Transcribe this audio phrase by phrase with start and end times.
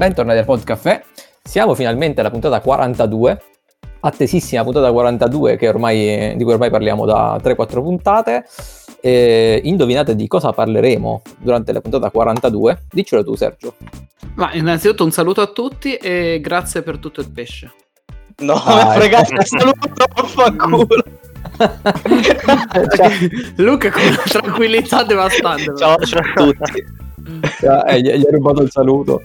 [0.00, 1.02] bentornati al Podcaffè.
[1.42, 3.42] Siamo finalmente alla puntata 42,
[4.00, 8.44] attesissima puntata 42 ormai, di cui ormai parliamo da 3-4 puntate.
[9.02, 12.84] E indovinate di cosa parleremo durante la puntata 42?
[12.90, 13.74] Diccelo tu Sergio.
[14.36, 17.70] Ma innanzitutto un saluto a tutti e grazie per tutto il pesce.
[18.38, 19.44] No, ah, fregate, ecco.
[19.44, 19.88] saluto,
[20.28, 20.86] fanculo.
[23.56, 25.76] Luca con una tranquillità devastante.
[25.76, 26.84] Ciao, ciao a tutti.
[27.86, 29.20] Eh, gli, gli hai rubato il saluto.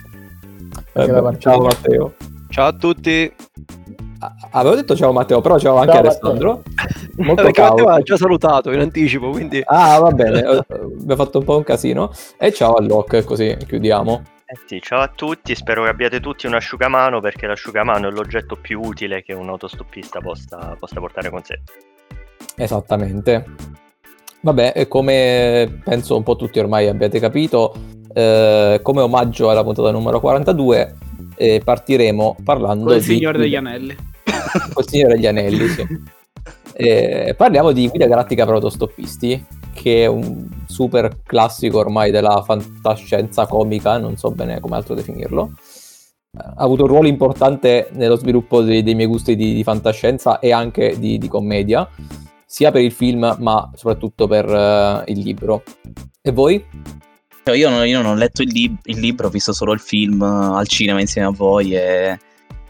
[0.98, 2.14] Eh, ciao Matteo.
[2.48, 3.30] Ciao a tutti.
[4.52, 6.64] Avevo detto ciao Matteo, però ciao anche ciao, Alessandro.
[7.18, 9.62] Molto Perché Matteo ha già salutato in anticipo, quindi...
[9.66, 12.12] Ah, va bene, abbiamo fatto un po' un casino.
[12.38, 14.24] E ciao a Locke, così chiudiamo.
[14.46, 18.56] Eh sì, ciao a tutti, spero che abbiate tutti un asciugamano perché l'asciugamano è l'oggetto
[18.56, 21.60] più utile che un autostoppista possa, possa portare con sé.
[22.56, 23.46] Esattamente.
[24.40, 27.74] Vabbè, come penso un po' tutti ormai abbiate capito,
[28.18, 30.96] eh, come omaggio alla puntata numero 42
[31.36, 33.02] eh, partiremo parlando di...
[33.02, 33.94] Signore degli Anelli.
[34.74, 35.86] Col Signore degli Anelli, sì.
[36.78, 43.48] Eh, parliamo di Guida Galattica per Autostoppisti, che è un super classico ormai della fantascienza
[43.48, 45.52] comica, non so bene come altro definirlo.
[46.38, 50.54] Ha avuto un ruolo importante nello sviluppo dei, dei miei gusti di, di, fantascienza e
[50.54, 51.88] anche di, di, commedia,
[52.46, 55.64] sia per il film ma soprattutto per uh, il libro.
[56.22, 56.64] E voi?
[57.46, 59.80] Cioè, io non, io non ho letto il, lib- il, libro, ho visto solo il
[59.80, 62.18] film uh, al cinema insieme a voi e,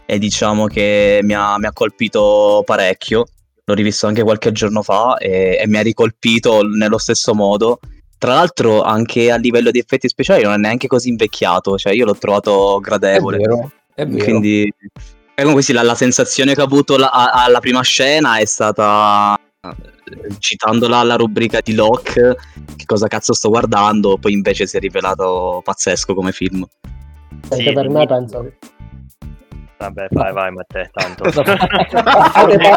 [0.04, 3.24] e diciamo che mi ha, mi ha, colpito parecchio.
[3.64, 7.80] L'ho rivisto anche qualche giorno fa e, e mi ha ricolpito nello stesso modo.
[8.18, 11.78] Tra l'altro, anche a livello di effetti speciali, non è neanche così invecchiato.
[11.78, 13.38] Cioè, io l'ho trovato gradevole.
[13.38, 14.24] È vero, è vero.
[14.24, 14.70] Quindi,
[15.34, 19.40] comunque, sì, la, la sensazione che ho avuto la, alla prima scena è stata
[20.38, 22.36] citandola alla rubrica di Locke,
[22.76, 26.66] che cosa cazzo sto guardando, poi invece si è rivelato pazzesco come film.
[27.48, 28.52] Anche sì, per me penso
[29.78, 31.24] Vabbè, vai, vai, Matteo, tanto.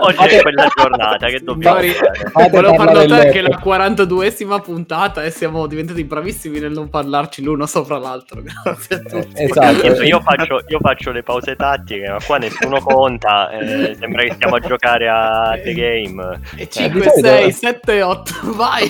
[0.04, 2.50] oggi, è quella giornata che dobbiamo Mari, fare.
[2.50, 6.90] Volevo parlare a te che è la 42esima puntata e siamo diventati bravissimi nel non
[6.90, 8.42] parlarci l'uno sopra l'altro.
[8.44, 9.44] Grazie a tutti.
[9.44, 9.88] Esatto.
[9.88, 13.50] Io, io, faccio, io faccio, le pause tattiche, ma qua nessuno conta.
[13.50, 16.42] Eh, sembra che stiamo a giocare a The Game.
[16.58, 18.90] E 5, 6, 7, 8, vai.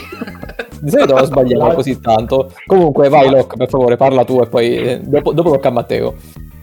[0.80, 2.52] Di solito non sbagliamo così tanto.
[2.66, 6.16] Comunque, vai, Locke, per favore, parla tu e poi eh, dopo, dopo tocca a Matteo.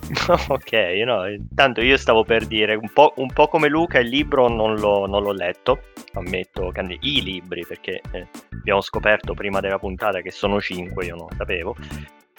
[0.49, 0.73] ok,
[1.05, 4.77] no, intanto io stavo per dire, un po', un po come Luca, il libro non
[4.77, 5.81] l'ho, non l'ho letto,
[6.13, 11.27] ammetto, i libri, perché eh, abbiamo scoperto prima della puntata che sono cinque, io non
[11.31, 11.77] lo sapevo.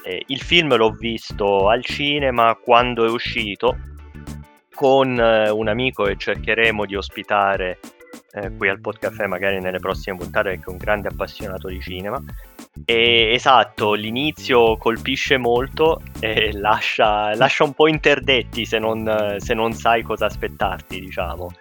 [0.03, 3.77] Eh, il film l'ho visto al cinema quando è uscito,
[4.73, 7.79] con eh, un amico che cercheremo di ospitare
[8.33, 12.21] eh, qui al Podcaffè magari nelle prossime puntate perché è un grande appassionato di cinema
[12.85, 19.73] e, esatto, l'inizio colpisce molto e lascia, lascia un po' interdetti se non, se non,
[19.73, 21.51] sai cosa aspettarti, diciamo.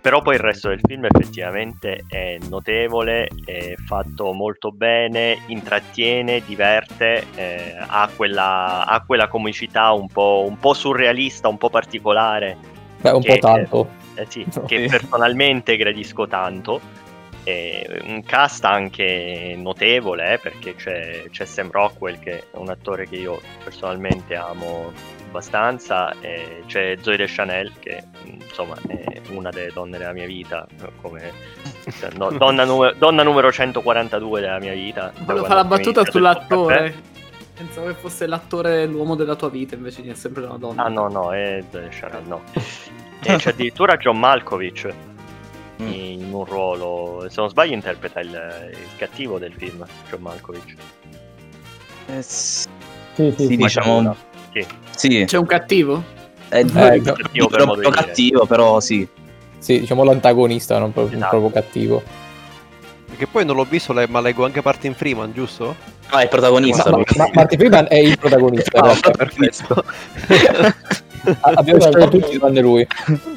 [0.00, 7.24] Però poi il resto del film effettivamente è notevole, è fatto molto bene, intrattiene, diverte,
[7.36, 12.56] eh, ha, quella, ha, quella, comicità un po', un po', surrealista, un po' particolare.
[13.00, 13.88] Beh, un che, po' tanto.
[14.14, 17.00] Eh, sì, che personalmente gradisco tanto.
[17.44, 23.08] E un cast anche notevole eh, perché c'è, c'è, Sam Rockwell che è un attore
[23.08, 24.92] che io personalmente amo
[25.26, 30.68] abbastanza e c'è Zoe Deschanel che insomma è una delle donne della mia vita
[31.00, 31.32] come
[32.14, 37.10] no, donna, numero, donna, numero 142 della mia vita volevo fare la battuta sull'attore
[37.54, 40.88] pensavo che fosse l'attore l'uomo della tua vita invece di essere sempre una donna ah
[40.88, 42.42] no no è Zoe Deschanel no
[43.22, 44.92] e c'è addirittura John Malkovich
[45.82, 45.92] mm.
[45.92, 50.74] in un ruolo, se non sbaglio interpreta il, il cattivo del film, John Malkovich.
[52.06, 52.68] Eh, sì,
[53.14, 54.16] sì, sì, sì diciamo...
[54.52, 54.66] Sì.
[54.90, 55.24] sì.
[55.24, 56.02] C'è un cattivo?
[56.48, 59.06] È eh, cattivo, per modo cattivo, però sì.
[59.58, 61.38] Sì, diciamo l'antagonista, non proprio, esatto.
[61.38, 62.02] proprio cattivo.
[63.16, 65.76] Che poi non l'ho visto, ma leggo anche Martin Freeman, giusto?
[66.12, 66.90] Ah, è il protagonista.
[66.90, 68.80] Ma, ma, Martin Freeman è il protagonista.
[68.80, 69.84] ah, perfetto.
[71.40, 72.86] Abbiamo scelto tutti tranne lui.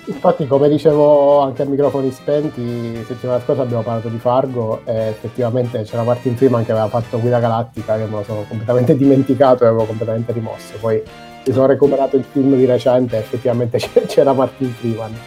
[0.05, 5.83] Infatti, come dicevo anche a microfoni spenti, settimana scorsa abbiamo parlato di Fargo e effettivamente
[5.83, 9.67] c'era Martin Freeman che aveva fatto Guida Galattica, che me lo sono completamente dimenticato e
[9.67, 10.73] avevo completamente rimosso.
[10.79, 11.01] Poi
[11.45, 15.17] mi sono recuperato il film di recente e effettivamente c'era Martin Freeman.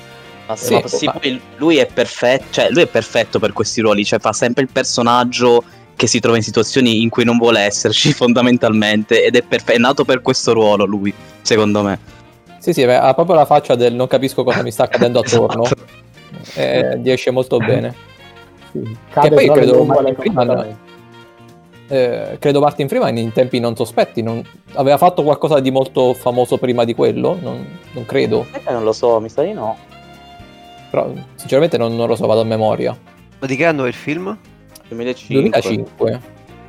[0.49, 4.19] Ma sì, sì, poi lui è perfetto, cioè lui è perfetto per questi ruoli, cioè
[4.19, 5.63] fa sempre il personaggio
[5.99, 9.79] che si trova in situazioni in cui non vuole esserci fondamentalmente ed è, perfe- è
[9.79, 11.13] nato per questo ruolo lui,
[11.43, 11.99] secondo me.
[12.61, 15.65] Sì, sì, ha proprio la faccia del non capisco cosa mi sta accadendo attorno.
[15.65, 15.81] esatto.
[16.55, 17.95] e riesce molto bene.
[18.71, 19.85] Sì, cade che poi credo
[20.17, 20.77] Freeman...
[21.89, 24.41] eh, credo Martin Freeman in tempi non sospetti, non...
[24.75, 27.37] aveva fatto qualcosa di molto famoso prima di quello?
[27.41, 28.47] Non, non credo.
[28.53, 29.77] Eh, non lo so, mi sa di no.
[30.91, 32.97] Però sinceramente non, non lo so, vado a memoria.
[33.41, 34.37] Ma di che anno è il film?
[34.89, 35.35] 2005.
[35.51, 36.21] 2005.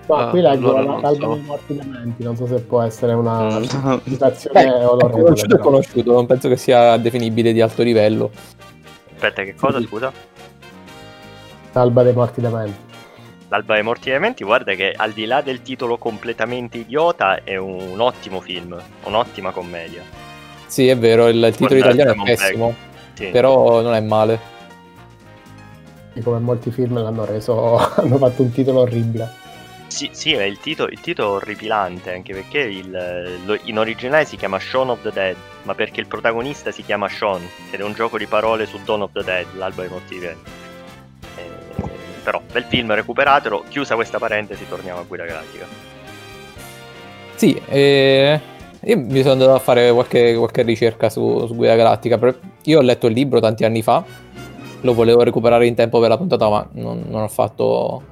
[0.08, 1.34] Ma Ah, qui leggo allora l'album so.
[1.36, 3.64] dei morti dementi, non so se può essere una Mm.
[4.08, 5.24] citazione Eh, è onorevole.
[5.24, 5.70] conosciuto è però.
[5.70, 8.32] conosciuto, non penso che sia definibile di alto livello.
[9.14, 10.12] Aspetta, che cosa, scusa?
[11.74, 12.88] L'alba dei morti dementi.
[13.52, 18.00] L'Alba dei Morti Elementi, guarda che al di là del titolo completamente idiota, è un
[18.00, 20.04] ottimo film, un'ottima commedia.
[20.68, 22.76] Sì, è vero, il, il titolo Guarda, italiano è pessimo,
[23.14, 23.26] Sì.
[23.30, 24.40] però non è male.
[26.20, 29.48] E Come molti film l'hanno reso, hanno fatto un titolo orribile.
[29.88, 34.26] Sì, sì, è il titolo, il titolo è orripilante, anche perché il- lo- in originale
[34.26, 37.84] si chiama Shaun of the Dead, ma perché il protagonista si chiama Shaun, ed è
[37.84, 40.50] un gioco di parole su Dawn of the Dead, l'alba dei morti viventi.
[41.38, 41.42] Eh,
[42.22, 43.64] però, bel film, recuperatelo.
[43.70, 45.66] Chiusa questa parentesi, torniamo a Guida Galattica.
[47.36, 48.40] Sì, eh,
[48.82, 52.20] io mi sono andato a fare qualche, qualche ricerca su, su Guida Galattica.
[52.66, 54.04] Io ho letto il libro tanti anni fa,
[54.82, 58.04] lo volevo recuperare in tempo per la puntata, ma non, non ho, fatto,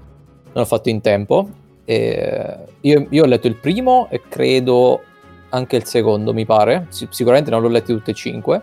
[0.54, 1.48] non ho fatto in tempo.
[1.86, 5.02] Io, io ho letto il primo e credo
[5.50, 6.88] anche il secondo, mi pare.
[6.90, 8.62] Sic- sicuramente non l'ho letti tutti e cinque.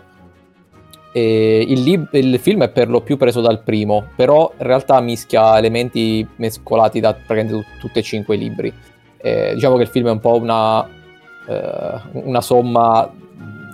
[1.13, 5.57] Il, lib- il film è per lo più preso dal primo, però in realtà mischia
[5.57, 8.73] elementi mescolati da praticamente tut- tutti e cinque i libri.
[9.17, 10.85] Eh, diciamo che il film è un po' una,
[11.47, 13.09] eh, una somma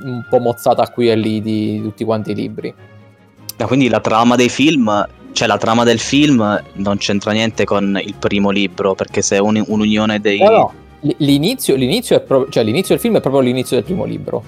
[0.04, 2.74] un po' mozzata qui e lì di, di tutti quanti i libri.
[3.58, 8.16] Quindi la trama dei film, cioè la trama del film non c'entra niente con il
[8.18, 10.40] primo libro, perché se è un- un'unione dei...
[10.40, 10.74] No, no,
[11.18, 14.44] L'inizio, l'inizio, pro- cioè, l'inizio del film è proprio l'inizio del primo libro.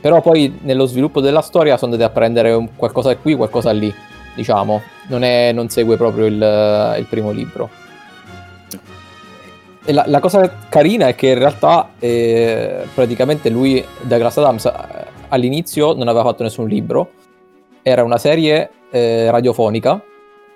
[0.00, 3.92] Però poi nello sviluppo della storia sono andati a prendere qualcosa qui, qualcosa lì.
[4.34, 7.70] Diciamo, non, è- non segue proprio il, il primo libro.
[9.86, 14.72] La, la cosa carina è che in realtà eh, praticamente lui, Douglas Adams,
[15.28, 17.10] all'inizio non aveva fatto nessun libro.
[17.86, 20.02] Era una serie eh, radiofonica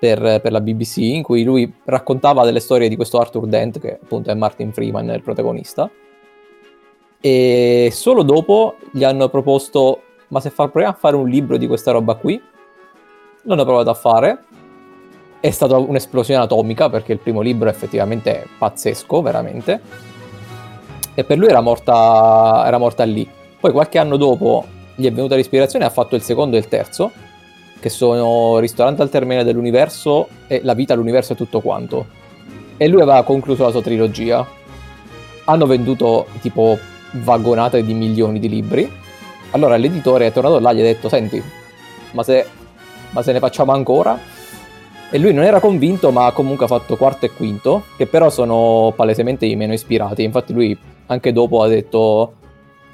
[0.01, 3.99] per, per la BBC in cui lui raccontava delle storie di questo Arthur Dent, che
[4.03, 5.91] appunto è Martin Freeman, il protagonista.
[7.21, 11.67] E solo dopo gli hanno proposto: Ma se fa- proviamo a fare un libro di
[11.67, 12.41] questa roba qui?
[13.43, 14.45] L'hanno provato a fare.
[15.39, 19.81] È stata un'esplosione atomica perché il primo libro è effettivamente pazzesco, veramente.
[21.13, 23.29] E per lui era morta, era morta lì.
[23.61, 24.65] Poi qualche anno dopo
[24.99, 27.13] gli è venuta l'ispirazione ha fatto il secondo e il terzo,
[27.79, 32.07] che sono Ristorante al termine dell'universo e La vita, l'universo e tutto quanto.
[32.77, 34.45] E lui aveva concluso la sua trilogia.
[35.45, 36.77] Hanno venduto tipo
[37.13, 38.91] vagonate di milioni di libri.
[39.53, 41.41] Allora l'editore è tornato là e gli ha detto: Senti,
[42.11, 42.45] ma se,
[43.11, 44.19] ma se ne facciamo ancora?
[45.11, 48.93] E lui non era convinto, ma comunque ha fatto quarto e quinto, che però sono
[48.97, 50.25] palesemente i meno ispirati.
[50.25, 52.33] Infatti, lui anche dopo ha detto: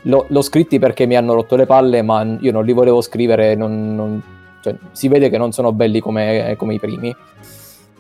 [0.06, 3.54] L'ho, l'ho scritti perché mi hanno rotto le palle, ma io non li volevo scrivere.
[3.54, 4.22] non- non-
[4.62, 7.14] cioè, si vede che non sono belli come, come i primi.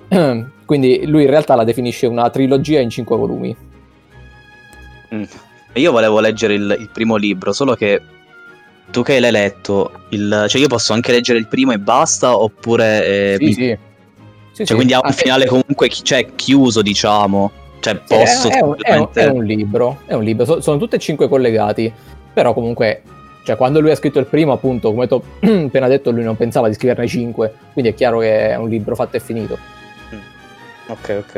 [0.64, 3.54] Quindi lui in realtà la definisce una trilogia in cinque volumi.
[5.14, 5.22] Mm.
[5.74, 8.00] Io volevo leggere il, il primo libro, solo che
[8.90, 13.06] tu che l'hai letto, il- cioè io posso anche leggere il primo e basta, oppure...
[13.06, 13.60] eh, Sì, mi- sì.
[13.60, 13.76] Sì,
[14.58, 14.74] Cioè, sì.
[14.74, 17.50] quindi ha un Anche- finale comunque chi- cioè, chiuso, diciamo.
[17.84, 18.48] Cioè, Sì, posso...
[18.48, 20.46] è, è un, è un- è un libro, è un libro.
[20.46, 21.92] So- sono tutte e cinque collegati,
[22.32, 23.02] però comunque,
[23.44, 25.22] cioè, quando lui ha scritto il primo, appunto, come ho
[25.66, 28.94] appena detto, lui non pensava di scriverne cinque, quindi è chiaro che è un libro
[28.94, 29.58] fatto e finito.
[30.88, 31.32] Ok, ok.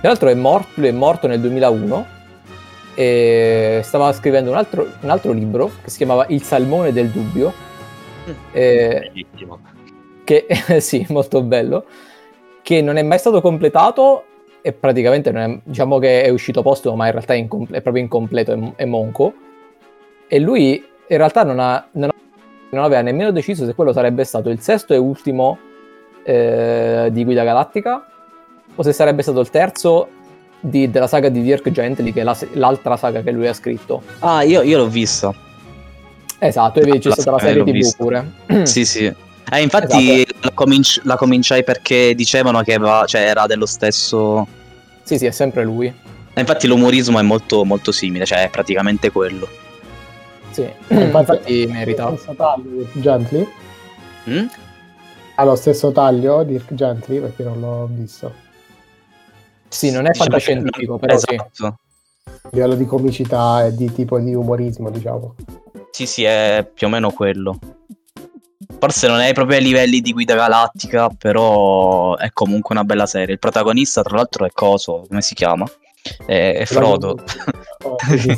[0.00, 2.06] Tra l'altro è morto, lui è morto nel 2001
[2.94, 7.52] e stava scrivendo un altro, un altro libro che si chiamava Il salmone del dubbio,
[8.52, 9.60] eh, Bellissimo.
[10.24, 10.46] che
[10.78, 11.84] sì, molto bello,
[12.62, 14.24] che non è mai stato completato
[14.68, 18.02] e praticamente è- diciamo che è uscito postumo, ma in realtà è, incom- è proprio
[18.02, 19.32] incompleto, è, è monco.
[20.28, 20.74] E lui
[21.08, 22.10] in realtà non, ha- non
[22.70, 25.56] non aveva nemmeno deciso se quello sarebbe stato il sesto e ultimo
[26.22, 28.06] eh, di Guida Galattica
[28.74, 30.08] o se sarebbe stato il terzo
[30.60, 34.02] di- della saga di Dirk Gently, che è la l'altra saga che lui ha scritto.
[34.18, 35.34] Ah, io, io l'ho vista.
[36.38, 37.96] Esatto, e vedi, c'è La stata la serie TV vista.
[38.04, 38.30] pure.
[38.66, 39.04] Sì, sì.
[39.50, 40.38] Eh, infatti Esatto.
[40.42, 44.46] la, cominci- la cominciai perché dicevano che aveva- cioè, era dello stesso...
[45.08, 45.86] Sì, sì, è sempre lui.
[45.86, 49.48] Eh, Infatti l'umorismo è molto, molto simile, cioè è praticamente quello.
[50.50, 52.10] Sì, Infatti- infatti merita.
[52.10, 53.48] Lo stesso taglio Dirk Gently?
[54.28, 54.46] Mm?
[55.36, 58.34] Ha lo stesso taglio Dirk Gently perché non l'ho visto.
[59.68, 61.24] Sì, non è Diciamo fantascientifico, però sì.
[61.32, 61.78] esatto.
[62.24, 65.36] A livello di comicità e di tipo di umorismo, diciamo.
[65.90, 67.58] Sì, sì, è più o meno quello.
[68.80, 73.34] Forse non è proprio ai livelli di Guida Galattica, però è comunque una bella serie.
[73.34, 75.66] Il protagonista, tra l'altro, è Coso, come si chiama?
[76.26, 77.16] è, è Frodo.
[77.84, 78.34] Oh, sì, sì,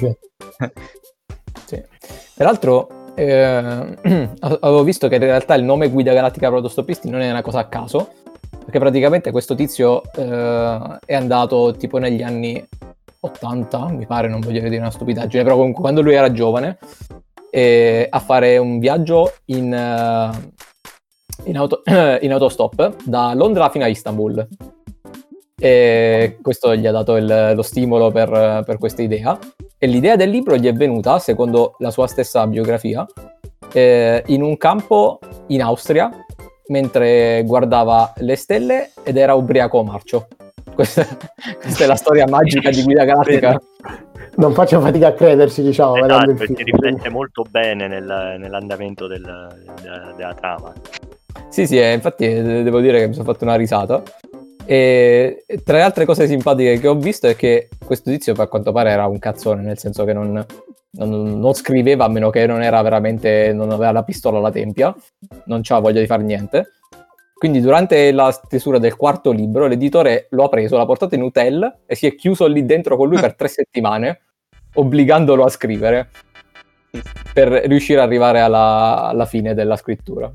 [1.66, 1.82] sì.
[2.34, 3.98] Peraltro, eh,
[4.40, 7.60] avevo visto che in realtà il nome Guida Galattica per Autostoppisti non è una cosa
[7.60, 8.12] a caso,
[8.58, 12.66] perché praticamente questo tizio eh, è andato tipo negli anni
[13.20, 16.78] 80, mi pare, non voglio dire una stupidaggine, però comunque quando lui era giovane,
[17.50, 20.30] eh, a fare un viaggio in, eh,
[21.44, 21.82] in, auto-
[22.20, 24.46] in autostop da Londra fino a Istanbul.
[25.62, 29.38] E questo gli ha dato il- lo stimolo per, per questa idea.
[29.78, 33.06] E l'idea del libro gli è venuta, secondo la sua stessa biografia,
[33.72, 36.10] eh, in un campo in Austria
[36.68, 40.28] mentre guardava le stelle ed era ubriaco marcio.
[40.74, 41.06] Questa,
[41.60, 43.60] questa è la storia magica di Guida Galattica.
[44.36, 46.64] Non faccio fatica a crederci, diciamo, vedendo Esatto, il si film.
[46.64, 49.20] riflette molto bene nel- nell'andamento del-
[49.82, 50.72] della, della trama.
[51.48, 54.02] Sì, sì, eh, infatti eh, devo dire che mi sono fatto una risata.
[54.64, 58.70] E tra le altre cose simpatiche che ho visto è che questo tizio, a quanto
[58.72, 60.44] pare, era un cazzone, nel senso che non,
[60.92, 64.94] non- non scriveva a meno che non era veramente, non aveva la pistola alla tempia,
[65.46, 66.70] non c'aveva voglia di fare niente.
[67.40, 71.78] Quindi durante la stesura del quarto libro l'editore lo ha preso, l'ha portato in hotel
[71.86, 74.20] e si è chiuso lì dentro con lui per tre settimane,
[74.74, 76.10] obbligandolo a scrivere
[77.32, 80.30] per riuscire ad arrivare alla, alla fine della scrittura.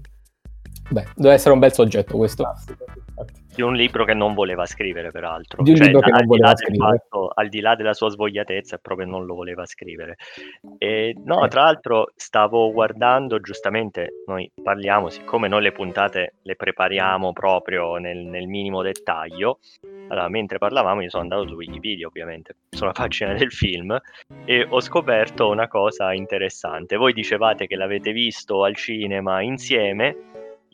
[0.90, 2.52] Beh, deve essere un bel soggetto questo.
[3.56, 5.64] Di un libro che non voleva scrivere, peraltro.
[5.64, 6.98] Di un Cioè, libro che al non di là voleva scrivere.
[6.98, 10.18] fatto- al di là della sua svogliatezza, proprio non lo voleva scrivere.
[10.78, 17.32] E, no, tra l'altro stavo guardando, giustamente, noi parliamo, siccome noi le puntate le prepariamo
[17.32, 19.60] proprio nel, nel minimo dettaglio,
[20.10, 23.98] allora, mentre parlavamo io sono andato su Wikipedia, ovviamente, sulla pagina del film,
[24.44, 26.98] e ho scoperto una cosa interessante.
[26.98, 30.16] Voi dicevate che l'avete visto al cinema insieme,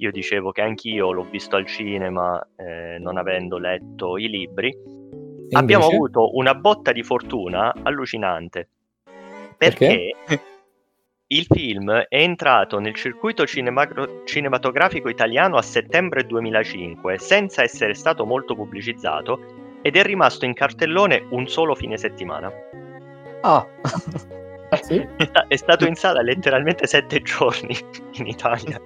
[0.02, 4.70] io dicevo che anch'io l'ho visto al cinema eh, non avendo letto i libri.
[4.70, 5.96] E Abbiamo invece?
[5.96, 8.68] avuto una botta di fortuna allucinante.
[9.58, 10.16] Perché?
[10.26, 10.44] Perché
[11.28, 18.26] il film è entrato nel circuito cinemagro- cinematografico italiano a settembre 2005 senza essere stato
[18.26, 19.40] molto pubblicizzato
[19.84, 22.52] ed è rimasto in cartellone un solo fine settimana.
[23.42, 23.68] Ah,
[24.70, 25.06] Ah, sì?
[25.48, 27.76] È stato in sala letteralmente sette giorni
[28.18, 28.80] in Italia.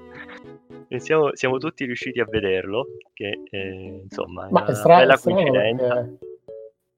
[0.88, 5.00] E siamo, siamo tutti riusciti a vederlo, che eh, insomma è Ma una è strano,
[5.00, 5.88] bella coincidenza.
[5.96, 6.18] perché...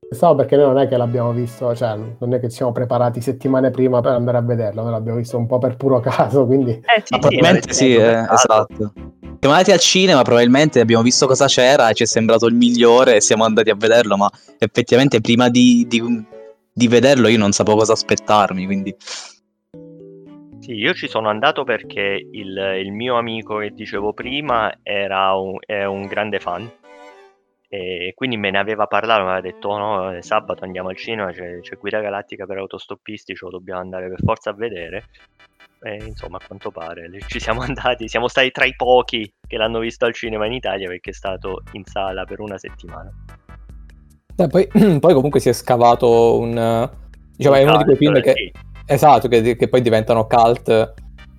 [0.10, 2.72] è strano perché noi non è che l'abbiamo visto, cioè non è che ci siamo
[2.72, 6.46] preparati settimane prima per andare a vederlo, noi l'abbiamo visto un po' per puro caso,
[6.46, 8.94] quindi Eh sì, probabilmente sì, eh, esatto.
[9.40, 13.18] Siamo andati al cinema, probabilmente abbiamo visto cosa c'era e ci è sembrato il migliore
[13.18, 16.26] e siamo andati a vederlo, ma effettivamente prima di, di-
[16.74, 18.96] di vederlo io non sapevo cosa aspettarmi, quindi...
[20.68, 25.56] Sì, io ci sono andato perché il, il mio amico che dicevo prima era un,
[25.66, 26.70] è un grande fan
[27.70, 30.98] e quindi me ne aveva parlato, mi aveva detto "Oh no, eh, sabato andiamo al
[30.98, 35.06] cinema, c'è, c'è Guida Galattica per autostoppisti, ce lo dobbiamo andare per forza a vedere.
[35.82, 39.80] E insomma, a quanto pare ci siamo andati, siamo stati tra i pochi che l'hanno
[39.80, 43.10] visto al cinema in Italia perché è stato in sala per una settimana.
[44.36, 44.68] Eh, poi,
[45.00, 46.58] poi comunque si è scavato un...
[46.58, 46.90] eh,
[47.38, 48.32] Diciamo, è Un uno di quei cult, film che...
[48.34, 48.76] sì.
[48.88, 50.94] Esatto, che, che poi diventano cult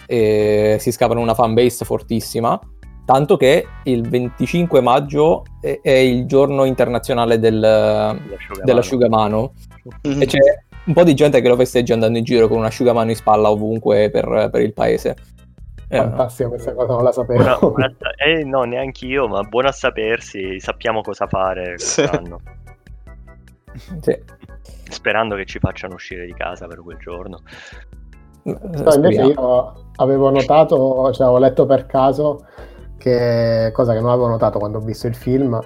[0.07, 2.59] e si scavano una fanbase fortissima.
[3.05, 8.65] Tanto che il 25 maggio è, è il giorno internazionale del, Dell'asciugamano.
[8.65, 9.53] dell'asciugamano.
[10.07, 10.23] Mm.
[10.23, 10.39] E c'è
[10.85, 13.51] un po' di gente che lo festeggia andando in giro con un asciugamano in spalla
[13.51, 15.17] ovunque per, per il paese.
[15.91, 17.39] Eh, fantastico questa cosa non la sapevo.
[17.43, 22.41] Buona- buona- eh, no, neanche io, ma buono a sapersi, sappiamo cosa fare quest'anno.
[24.03, 24.19] sì.
[24.91, 27.41] Sperando che ci facciano uscire di casa per quel giorno.
[28.45, 32.47] No, invece io avevo notato, cioè avevo letto per caso
[32.97, 35.59] che cosa che non avevo notato quando ho visto il film,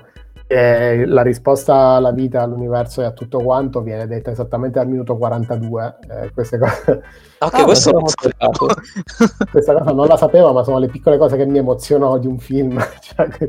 [0.52, 5.16] che la risposta alla vita, all'universo e a tutto quanto viene detta esattamente al minuto
[5.16, 5.99] 42.
[6.09, 7.02] Eh, queste cose,
[7.42, 8.66] Ok, Ah, questo non sapevo.
[9.50, 12.38] questa cosa non la sapevo, ma sono le piccole cose che mi emozionano di un
[12.38, 12.78] film.
[13.00, 13.49] Cioè, que-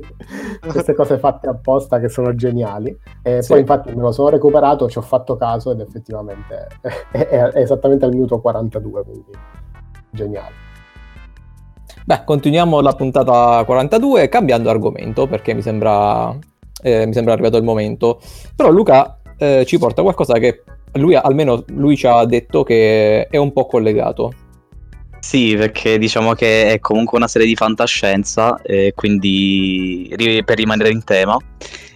[0.72, 2.98] queste cose fatte apposta che sono geniali.
[3.22, 3.50] E Sì.
[3.52, 7.60] poi infatti me lo sono recuperato, ci ho fatto caso ed effettivamente è, è- è
[7.62, 9.32] esattamente al minuto 42, quindi
[10.10, 10.62] geniale.
[12.06, 16.36] Beh, continuiamo la puntata 42 cambiando argomento perché mi sembra,
[16.82, 18.22] eh, mi sembra arrivato il momento.
[18.56, 20.64] Però Luca eh, ci porta qualcosa che
[20.94, 24.34] lui, almeno lui ci ha detto che è un po' collegato.
[25.20, 30.14] Sì, perché diciamo che è comunque una serie di fantascienza, e quindi
[30.44, 31.38] per rimanere in tema,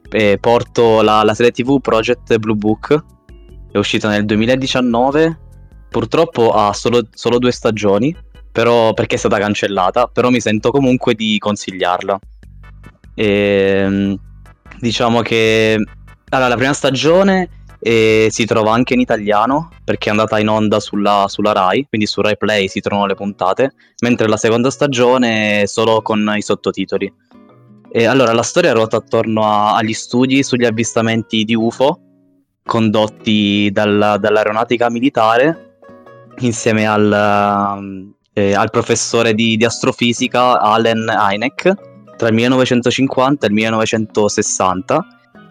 [0.10, 3.04] eh, porto la, la serie TV Project Blue Book,
[3.70, 5.40] è uscita nel 2019,
[5.90, 8.16] purtroppo ha solo, solo due stagioni,
[8.50, 12.18] però, perché è stata cancellata, però mi sento comunque di consigliarla.
[13.14, 14.18] Ehm,
[14.80, 15.78] diciamo che
[16.30, 20.80] allora, la prima stagione e si trova anche in italiano perché è andata in onda
[20.80, 25.62] sulla, sulla Rai, quindi su Rai Play si trovano le puntate, mentre la seconda stagione
[25.62, 27.12] è solo con i sottotitoli.
[27.90, 32.02] E allora la storia ruota attorno a- agli studi sugli avvistamenti di UFO
[32.66, 35.78] condotti dalla- dall'aeronautica militare
[36.40, 41.87] insieme al, eh, al professore di, di astrofisica Allen Hynek
[42.18, 45.08] tra il 1950 e il 1960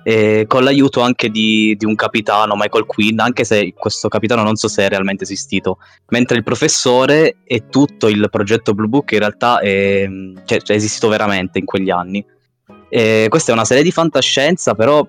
[0.08, 4.54] e con l'aiuto anche di, di un capitano, Michael Quinn, anche se questo capitano non
[4.54, 5.78] so se è realmente esistito,
[6.10, 10.06] mentre il professore e tutto il progetto Blue Book in realtà è,
[10.44, 12.24] cioè, è esistito veramente in quegli anni.
[12.88, 15.04] E questa è una serie di fantascienza, però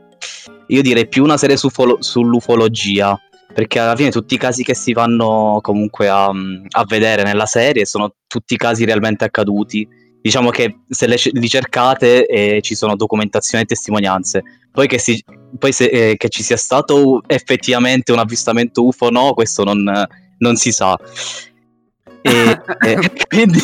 [0.65, 3.15] io direi più una serie su folo- sull'ufologia,
[3.53, 7.85] perché alla fine tutti i casi che si vanno comunque a, a vedere nella serie
[7.85, 9.87] sono tutti casi realmente accaduti.
[10.21, 14.43] Diciamo che se le- li cercate eh, ci sono documentazioni e testimonianze.
[14.71, 15.23] Poi, che, si-
[15.57, 19.83] poi se- eh, che ci sia stato effettivamente un avvistamento UFO o no, questo non,
[20.39, 20.97] non si sa.
[22.27, 23.59] E, e quindi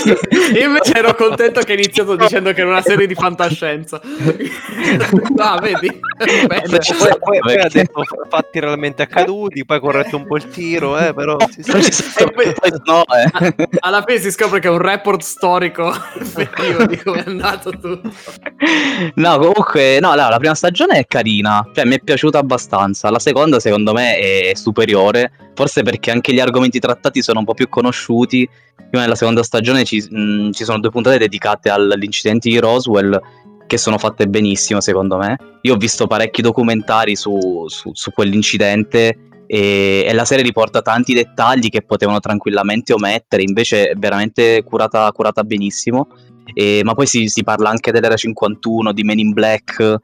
[0.53, 3.99] Io invece ero contento che hai iniziato dicendo che era una serie di fantascienza.
[5.37, 5.99] ah, vedi?
[6.47, 6.61] Bene.
[6.67, 6.79] Poi,
[7.19, 10.97] poi- poi- ha detto fa- fatti realmente accaduti, poi ha corretto un po' il tiro,
[10.97, 12.53] eh, però si sa- Poi ci sono- poi
[12.85, 13.67] no, eh.
[13.79, 18.11] Alla fine si scopre che è un report storico effettivo di come è andato tutto.
[19.15, 23.09] No, comunque, no, la, la prima stagione è carina, cioè mi è piaciuta abbastanza.
[23.09, 27.53] La seconda, secondo me, è superiore, forse perché anche gli argomenti trattati sono un po'
[27.53, 28.47] più conosciuti.
[28.75, 33.19] Prima nella seconda stagione ci, mh, ci sono due puntate dedicate agli incidenti di Roswell,
[33.65, 35.35] che sono fatte benissimo, secondo me.
[35.61, 39.17] Io ho visto parecchi documentari su, su- su quell'incidente
[39.47, 45.11] e, e la serie riporta tanti dettagli che potevano tranquillamente omettere, invece è veramente curata,
[45.11, 46.07] curata benissimo.
[46.53, 49.95] E- ma poi si, si parla anche dell'era 51, di Men in Black,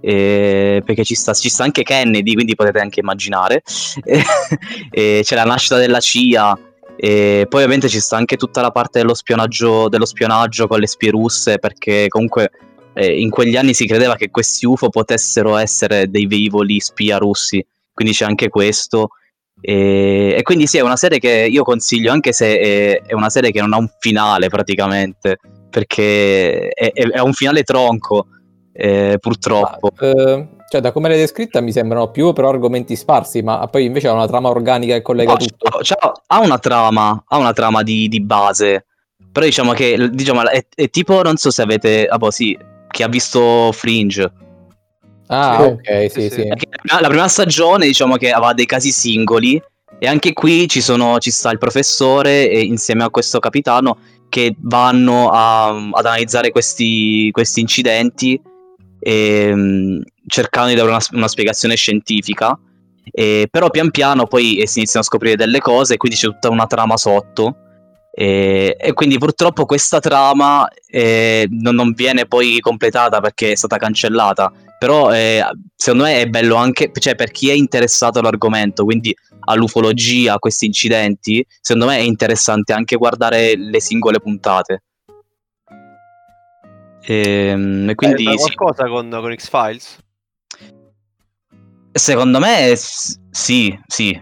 [0.00, 3.62] eh, perché ci sta, ci sta anche Kennedy, quindi potete anche immaginare.
[4.04, 4.22] E-
[4.90, 6.56] e c'è la nascita della CIA.
[6.96, 10.86] E poi ovviamente ci sta anche tutta la parte dello spionaggio, dello spionaggio con le
[10.86, 12.50] spie russe, perché comunque
[12.94, 17.64] eh, in quegli anni si credeva che questi UFO potessero essere dei velivoli spia russi,
[17.92, 19.08] quindi c'è anche questo.
[19.60, 23.30] E, e quindi sì, è una serie che io consiglio, anche se è, è una
[23.30, 28.28] serie che non ha un finale praticamente, perché è, è- è un finale tronco,
[28.72, 29.90] eh, purtroppo.
[30.00, 34.08] Eh, cioè, da come l'hai descritta mi sembrano più però argomenti sparsi, ma poi invece
[34.08, 35.78] ha una trama organica che collega No, tutto.
[35.82, 38.86] c'ha- ha una trama, ha una trama di, di base,
[39.30, 42.56] però diciamo che diciamo, è, è tipo, non so se avete, ah boh, sì,
[42.90, 44.32] chi ha visto Fringe.
[45.28, 45.62] Ah, Sì.
[45.62, 46.48] ok, sì, Sì, sì.
[46.98, 49.60] La prima, stagione diciamo che aveva dei casi singoli
[49.98, 53.98] e anche qui ci, sono, ci sta il professore e insieme a questo capitano
[54.28, 58.40] che vanno a- ad analizzare questi, questi incidenti
[59.00, 62.58] e, mm, cercando di dare una, una spiegazione scientifica.
[63.10, 66.26] E, però pian piano poi eh, si iniziano a scoprire delle cose e quindi c'è
[66.26, 67.56] tutta una trama sotto.
[68.18, 73.76] E, e quindi purtroppo questa trama eh, non, non viene poi completata perché è stata
[73.76, 74.52] cancellata.
[74.78, 75.42] Però eh,
[75.74, 79.14] secondo me è bello anche cioè, per chi è interessato all'argomento, quindi
[79.48, 84.82] all'ufologia, a questi incidenti, secondo me è interessante anche guardare le singole puntate.
[87.02, 89.98] Ehm, E, quindi Eh, fa sì, qualcosa con, con X-Files?
[91.98, 92.74] Secondo me
[93.30, 94.20] sì, sì.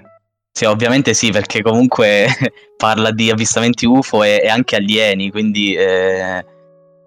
[0.57, 2.27] Sì, ovviamente sì, perché comunque
[2.77, 6.45] parla di avvistamenti UFO e, e anche alieni, quindi eh,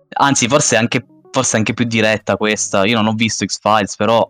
[0.10, 2.86] anzi, forse è anche, forse anche più diretta questa.
[2.86, 4.28] Io non ho visto X-Files, però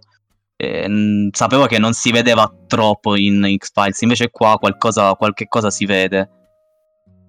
[0.55, 5.85] eh, sapevo che non si vedeva troppo in X-Files, invece qua qualcosa, qualche cosa si
[5.85, 6.29] vede.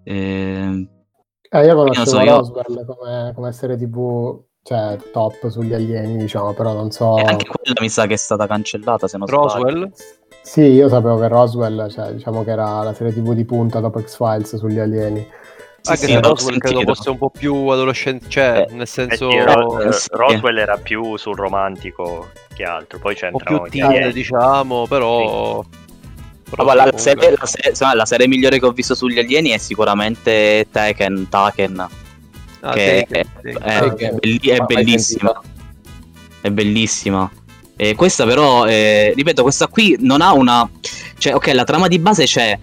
[0.04, 0.86] Ehm,
[1.50, 6.16] Eh, io non conoscevo so, io- Roswell come, come serie tv, cioè top sugli alieni,
[6.18, 7.16] diciamo, però non so...
[7.16, 9.42] e anche quella mi sa che è stata cancellata, se non sbaglio.
[9.46, 9.92] Roswell?
[10.42, 14.00] Sì, io sapevo che Roswell, cioè, diciamo che era la serie tv di punta dopo
[14.00, 15.26] X-Files sugli alieni.
[15.80, 18.86] Sì, Anche sì, se Roswell credo fosse un po' più adolescente, cioè, Eh, nel Eh
[18.86, 19.30] senso...
[19.30, 20.08] sì, Ro- eh, sì.
[20.10, 25.62] Roswell era più sul romantico che altro, poi un po' più teen, diciamo, però...
[26.48, 29.50] però Ah, guarda, la, serie, la serie- la serie migliore che ho visto sugli alieni
[29.50, 31.88] è sicuramente Taken, Taken
[32.60, 33.62] Ah, che Taken, è, Taken.
[33.62, 34.10] è- Ah, è ok.
[34.20, 35.42] belli- è bellissima.
[36.40, 37.30] È bellissima.
[37.76, 40.68] E questa però, eh, ripeto, questa qui non ha una...
[41.18, 42.58] Cioè, ok, la trama di base c'è,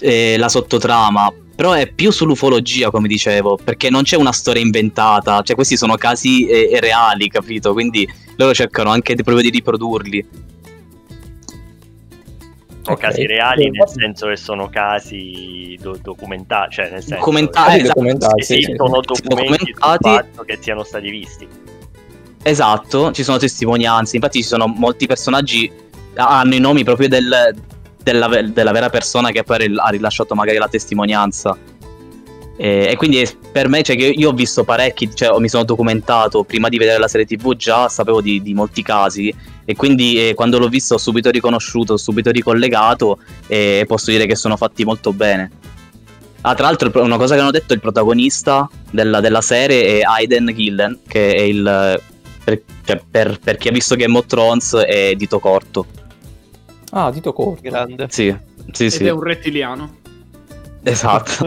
[0.00, 5.40] eh, la sottotrama, però è più sull'ufologia, come dicevo, perché non c'è una storia inventata,
[5.42, 7.72] cioè questi sono casi eh, reali, capito?
[7.72, 10.26] Quindi loro cercano anche di, proprio di riprodurli.
[12.82, 13.02] Sono Ok.
[13.02, 17.74] casi reali Sì, nel senso che sono casi do- documentati, cioè nel senso Documentati, Ah,
[17.76, 17.88] esatto.
[18.00, 18.58] documentati, sì, sì.
[18.60, 20.08] esistono documenti sul documentati.
[20.08, 21.46] fatto che siano stati visti.
[22.42, 25.70] Esatto, ci sono testimonianze, infatti ci sono molti personaggi
[26.14, 27.54] hanno i nomi proprio del-
[28.02, 31.56] della, della vera persona che poi ha ril- ha rilasciato magari la testimonianza.
[32.56, 36.44] E, e quindi per me, cioè, che io ho visto parecchi, cioè, mi sono documentato
[36.44, 39.34] prima di vedere la serie TV, già sapevo di, di molti casi.
[39.70, 44.26] E quindi eh, quando l'ho visto ho subito riconosciuto, ho subito ricollegato e posso dire
[44.26, 45.48] che sono fatti molto bene.
[46.40, 50.52] Ah, tra l'altro, una cosa che hanno detto: il protagonista della, della serie è Aiden
[50.52, 52.02] Gillen, che è il.
[52.42, 55.86] Per, cioè, per- per chi ha visto Game of Thrones è dito corto.
[56.90, 57.60] Ah, Tito Corto.
[57.62, 58.08] Grande.
[58.10, 58.34] Sì,
[58.72, 59.04] sì, Ed sì.
[59.04, 59.98] è un rettiliano.
[60.82, 61.46] Esatto.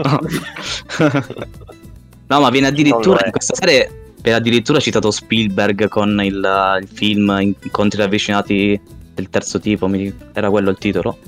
[2.28, 4.03] no, ma viene addirittura in questa serie.
[4.24, 8.80] Viene addirittura citato Spielberg con il, il film Incontri ravvicinati
[9.12, 9.86] del terzo tipo.
[9.86, 11.18] mi- era quello il titolo?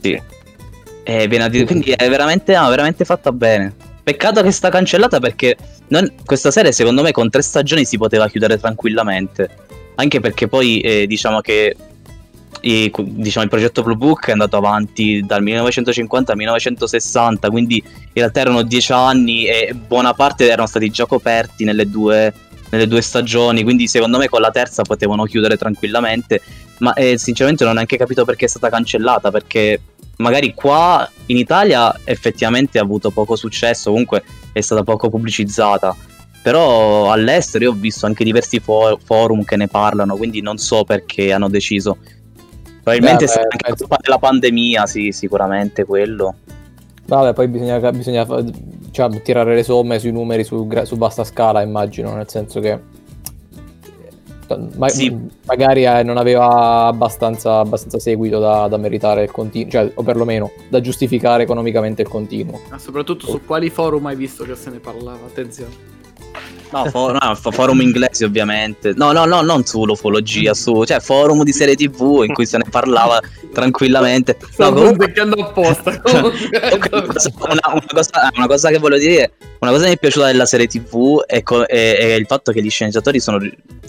[0.00, 0.20] Sì.
[1.04, 3.72] E viene addir- quindi è veramente, ah, veramente fatta bene.
[4.02, 5.56] Peccato che sta cancellata perché
[5.88, 9.48] non- questa serie, secondo me, con tre stagioni si poteva chiudere tranquillamente.
[9.94, 11.76] Anche perché poi eh, diciamo che
[12.60, 18.10] i- diciamo, il progetto Blue Book è andato avanti dal 1950 al 1960, quindi in
[18.12, 22.32] realtà erano dieci anni e buona parte erano stati già coperti nelle due,
[22.70, 26.40] nelle due stagioni, quindi secondo me con la terza potevano chiudere tranquillamente,
[26.78, 29.80] ma eh, sinceramente non ho neanche capito perché è stata cancellata, perché
[30.18, 35.96] magari qua in Italia effettivamente ha avuto poco successo, comunque è stata poco pubblicizzata.
[36.42, 40.82] Però all'estero io ho visto anche diversi fo- forum che ne parlano, quindi non so
[40.82, 41.98] perché hanno deciso.
[42.82, 46.34] Probabilmente Beh, beh, anche penso- colpa della pandemia, sì, sicuramente quello.
[47.06, 52.14] Vabbè, poi bisogna, bisogna diciamo, tirare le somme sui numeri su, su vasta scala, immagino,
[52.14, 52.78] nel senso che
[54.48, 55.14] eh, ma- Sì.
[55.46, 60.50] magari eh, non aveva abbastanza, abbastanza seguito da, da meritare il continuo, cioè, o perlomeno
[60.68, 62.60] da giustificare economicamente il continuo.
[62.70, 65.26] Ma soprattutto su quali forum hai visto che se ne parlava?
[65.26, 65.91] Attenzione.
[66.72, 68.92] No, for- no, fo- forum inglesi ovviamente.
[68.96, 72.56] No, no, no, non su l'ufologia, su, cioè forum di serie TV in cui se
[72.56, 73.20] ne parlava
[73.52, 74.36] tranquillamente.
[74.40, 76.00] No, Stavo comunque, beccando apposta.
[76.10, 79.98] una, cosa, una- una cosa- una cosa che voglio dire, una cosa che mi è
[79.98, 83.38] piaciuta della serie TV è, co- è- è il fatto che gli sceneggiatori sono,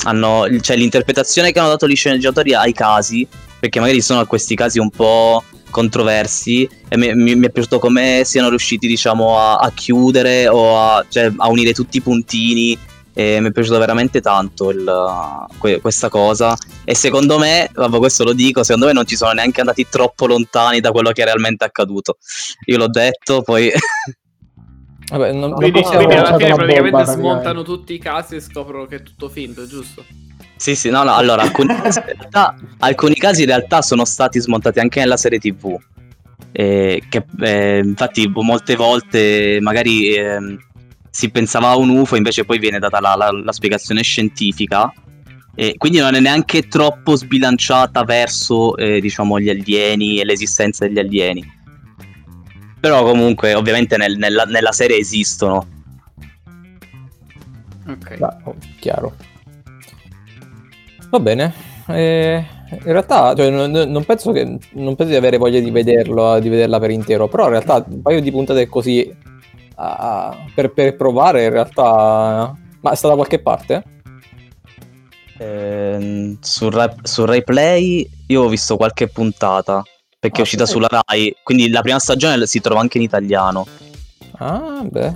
[0.04, 3.26] hanno, cioè l'interpretazione che hanno dato gli sceneggiatori ai casi,
[3.64, 7.80] perché magari ci sono questi casi un po' controversi e mi, mi- mi è piaciuto
[7.80, 12.78] come siano riusciti diciamo a, a chiudere o a, cioè, a unire tutti i puntini
[13.14, 18.26] e mi è piaciuto veramente tanto il- que- questa cosa e secondo me, vabbè questo
[18.26, 21.26] lo dico, secondo me non ci sono neanche andati troppo lontani da quello che è
[21.26, 22.18] realmente accaduto.
[22.66, 23.72] Io l'ho detto, poi
[25.10, 28.42] Vabbè, non, non Quindi, possiamo- quindi alla fine praticamente bomba, smontano tutti i casi e
[28.42, 30.04] scoprono che è tutto finto, giusto?
[30.56, 34.40] Sì, sì, no, no, allora, alcuni casi in realtà, alcuni casi in realtà sono stati
[34.40, 35.78] smontati anche nella serie TV.
[36.52, 40.58] Eh, che, eh, infatti, molte volte magari ehm,
[41.10, 44.92] si pensava a un UFO, invece poi viene data la, la- la spiegazione scientifica.
[45.56, 50.98] E quindi non è neanche troppo sbilanciata verso, eh, diciamo, gli alieni e l'esistenza degli
[50.98, 51.62] alieni.
[52.80, 55.68] Però comunque, ovviamente, nel- nella, nella serie esistono.
[57.88, 58.18] Ok.
[58.46, 59.16] Oh, chiaro.
[61.14, 61.54] Va bene.
[61.90, 66.40] Eh, in realtà cioè, non, non penso che non penso di avere voglia di vederlo,
[66.40, 69.16] di vederla per intero, però in realtà un paio di puntate così
[69.76, 73.84] ah, per, per provare in realtà ma è stata da qualche parte?
[75.38, 79.84] Ehm, su, Ra- su Rai Play io ho visto qualche puntata
[80.20, 80.72] perché Ah, è uscita sì?
[80.72, 83.68] sulla Rai, quindi la prima stagione si trova anche in italiano.
[84.40, 85.14] Ah, beh.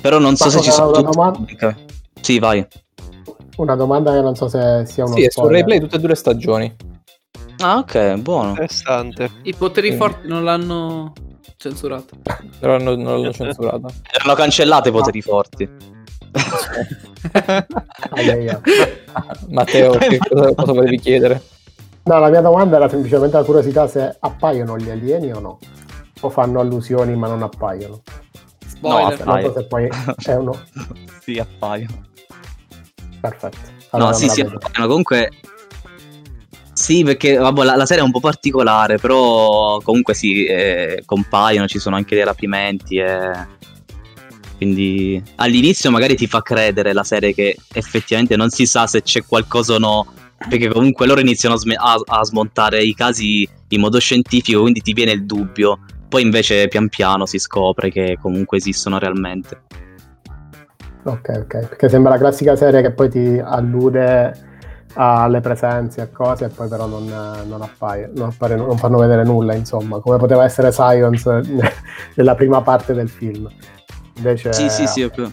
[0.00, 1.12] Però non so Posso se ci sono tutti.
[1.12, 1.76] domanda?
[2.22, 2.66] Sì, vai.
[3.56, 5.58] Una domanda che non so se sia uno Sì, è su spoiler.
[5.60, 6.74] replay tutte e due le stagioni.
[7.58, 8.48] Ah, ok, buono.
[8.50, 9.30] Interessante.
[9.42, 9.96] I poteri Sì.
[9.96, 11.12] forti non l'hanno
[11.58, 12.16] censurato.
[12.58, 13.88] Però non, non l'hanno censurata.
[14.10, 15.68] Erano cancellate i poteri forti.
[18.10, 18.60] Aia, aia.
[19.50, 21.42] Matteo, che cosa, cosa volevi chiedere?
[22.04, 25.58] No, la mia domanda era semplicemente la curiosità se appaiono gli alieni o no.
[26.22, 28.00] O fanno allusioni ma non appaiono.
[28.66, 29.24] Spoiler.
[29.24, 29.88] No, Non so se poi
[30.24, 30.58] è uno.
[31.20, 32.10] sì, appaiono.
[33.22, 33.58] Perfetto.
[33.64, 34.56] No, Allora sì, la sì, vedo.
[34.56, 34.86] appaiono.
[34.88, 35.30] comunque...
[36.74, 41.66] Sì, perché vabbè, la, la serie è un po' particolare, però comunque sì, eh, compaiono,
[41.68, 43.30] ci sono anche dei rapimenti e...
[44.56, 49.24] Quindi all'inizio magari ti fa credere la serie che effettivamente non si sa se c'è
[49.24, 50.12] qualcosa o no,
[50.48, 54.80] perché comunque loro iniziano a, sme- a- a smontare i casi in modo scientifico, quindi
[54.80, 55.80] ti viene il dubbio.
[56.08, 59.62] Poi invece pian piano si scopre che comunque esistono realmente.
[61.04, 61.66] Ok, ok.
[61.68, 64.50] Perché sembra la classica serie che poi ti allude
[64.94, 67.06] alle presenze e cose e poi però non,
[67.46, 71.40] non appaiono, non, appare- non fanno vedere nulla, insomma, come poteva essere Science
[72.14, 73.48] nella prima parte del film.
[74.16, 75.08] Invece Sì, sì, sì.
[75.10, 75.32] più-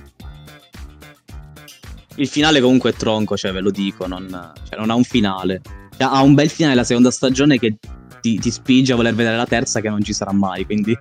[2.15, 4.27] Il finale comunque è tronco, cioè ve lo dico, non,
[4.67, 5.61] cioè, non ha un finale.
[5.97, 7.75] Cioè, ha un bel finale la seconda stagione che
[8.21, 10.97] ti, ti spinge a voler vedere la terza che non ci sarà mai, quindi...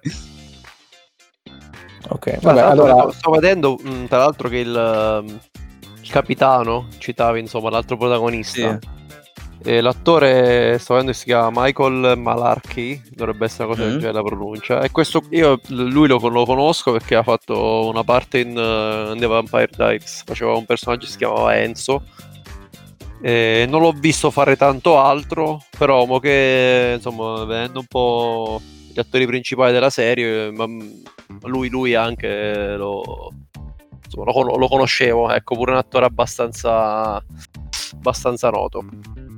[2.08, 3.10] Ok, Vabbè, vabbè, allora...
[3.12, 5.38] sto vedendo mh, tra l'altro che il, um,
[6.00, 8.78] il capitano citava insomma l'altro protagonista.
[9.64, 13.98] E l'attore sto vedendo che si chiama Michael Malarkey, dovrebbe essere una cosa del Mm.
[13.98, 14.80] genere la pronuncia.
[14.82, 19.18] E questo io lui lo, lo conosco perché ha fatto una parte in, uh, in
[19.18, 22.02] The Vampire Diaries, faceva un personaggio che si chiamava Enzo.
[23.20, 28.60] E non l'ho visto fare tanto altro, però mo che insomma, vedendo un po'
[28.98, 30.66] gli attori principali della serie, ma
[31.42, 33.32] lui, lui anche lo,
[34.04, 37.22] insomma, lo, lo conoscevo, ecco, pure un attore abbastanza,
[37.92, 38.84] abbastanza noto.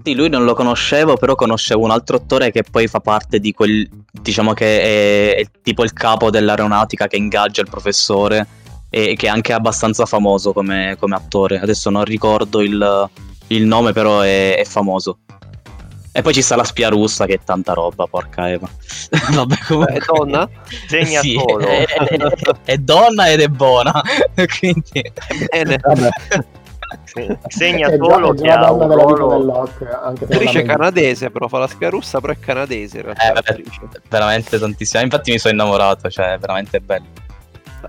[0.03, 3.53] Sì, lui non lo conoscevo, però conoscevo un altro attore che poi fa parte di
[3.53, 8.47] quel, diciamo che è, è tipo il capo dell'aeronautica che ingaggia il professore
[8.89, 11.61] e che è anche abbastanza famoso come, come attore.
[11.61, 13.11] Adesso non ricordo il,
[13.49, 15.19] il nome, però è, è famoso.
[16.13, 18.69] E poi ci sta la spia russa che è tanta roba, porca Eva.
[19.33, 19.95] Vabbè, comunque.
[19.95, 20.49] È donna?
[20.89, 21.67] Segna Sì, solo.
[21.67, 24.03] È, è- è donna ed è buona.
[24.59, 25.13] Quindi...
[25.51, 25.79] Bene.
[25.81, 26.09] Vabbè,
[27.05, 29.69] Sì, Segna è già, solo che ha un ruolo
[30.27, 33.31] la canadese, però fa la spia russa, però è canadese in realtà.
[33.31, 33.63] Eh, vabbè,
[34.09, 35.03] veramente tantissimo.
[35.05, 37.07] Infatti mi sono innamorato, cioè, è veramente bello.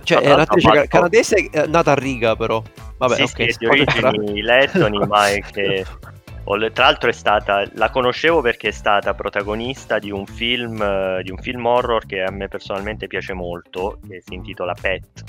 [0.03, 2.61] Cioè, è un'attrice fatto- canadese eh, nata a riga, però.
[2.97, 3.29] Vabbè, sì, ok.
[3.31, 5.85] sì, è di origini lettoni, ma è che
[6.43, 11.31] tra l'altro è stata la conoscevo perché è stata protagonista di un film eh, di
[11.31, 15.23] un film horror che a me personalmente piace molto, che si intitola Pet.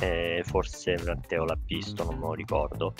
[0.00, 2.94] Eh, forse Matteo l'ha visto, non me lo ricordo.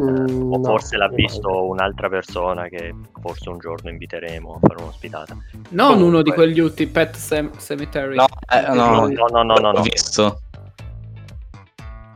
[0.00, 1.14] Mm, o no, forse l'ha no.
[1.14, 5.36] visto un'altra persona che forse un giorno inviteremo a fare un'ospitata.
[5.70, 7.16] Non Comunque- uno di quegli ultimi Pet
[7.58, 8.16] Cemetery.
[8.16, 10.40] No, eh, no, No, no, no, no, no, L'ho visto.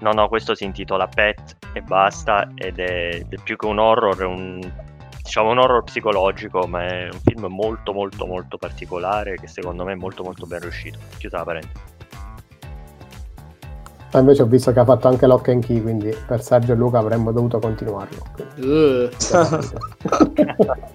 [0.06, 4.16] No, no, questo si intitola Pet e basta ed è, è più che un horror,
[4.16, 4.60] è un
[5.20, 9.94] diciamo un horror psicologico, ma è un film molto molto molto particolare che secondo me
[9.94, 11.00] è molto molto ben riuscito.
[11.18, 11.80] Chiusa la parentesi.
[14.12, 16.76] Ma invece ho visto che ha fatto anche Lock and Key, quindi per Sergio e
[16.76, 18.22] Luca avremmo dovuto continuarlo.
[18.58, 19.08] Uh.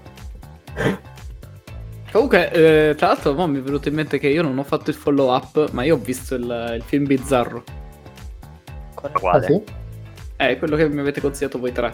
[2.13, 4.89] Comunque, eh, tra l'altro, mo mi è venuto in mente che io non ho fatto
[4.89, 7.63] il follow up, ma io ho visto il, il film bizzarro.
[9.01, 9.45] Ah, quale?
[9.45, 9.61] sì?
[10.37, 11.93] Eh, quello che mi avete consigliato voi tre.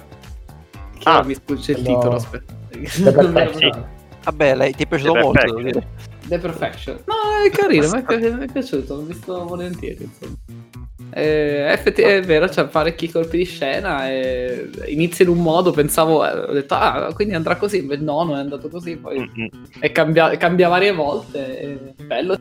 [0.98, 1.24] Che Ah.
[1.24, 2.54] mi sfugge il titolo, aspetta.
[2.70, 3.96] Ricordo.
[4.24, 5.63] Vabbè, lei ti è piaciuto The molto, Perfection.
[5.72, 5.88] dire.
[6.28, 7.00] The Perfection.
[7.06, 7.13] No,
[7.46, 10.04] è carino, mi è, mi è piaciuto, l'ho visto volentieri.
[10.04, 10.36] Insomma.
[11.12, 14.10] Eh, effetti- è vero, c'ha parecchi colpi di scena.
[14.10, 17.78] E inizia in un modo, pensavo, eh, ho detto, ah, quindi andrà così.
[17.78, 18.98] Invece no, non è andato così.
[18.98, 19.50] Poi Mm-mm.
[19.80, 21.93] è cambia, cambia varie volte.
[21.96, 22.38] È bello.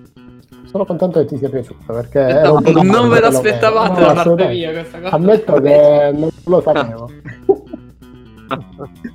[0.76, 3.88] Sono contento che ti sia piaciuto perché Eh, era no, un po' non ve l'aspettavate
[3.88, 4.60] No, da parte assolutamente.
[4.60, 5.14] mia questa cosa.
[5.14, 7.10] Ammetto che non lo sapevo.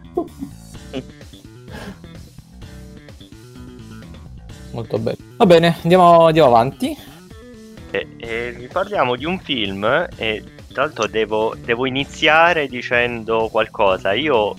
[4.71, 5.17] Molto bello.
[5.37, 6.97] Va bene, andiamo, andiamo avanti.
[7.91, 9.83] E, e vi parliamo di un film
[10.15, 10.43] e
[10.73, 14.13] tra l'altro devo, devo iniziare dicendo qualcosa.
[14.13, 14.55] Io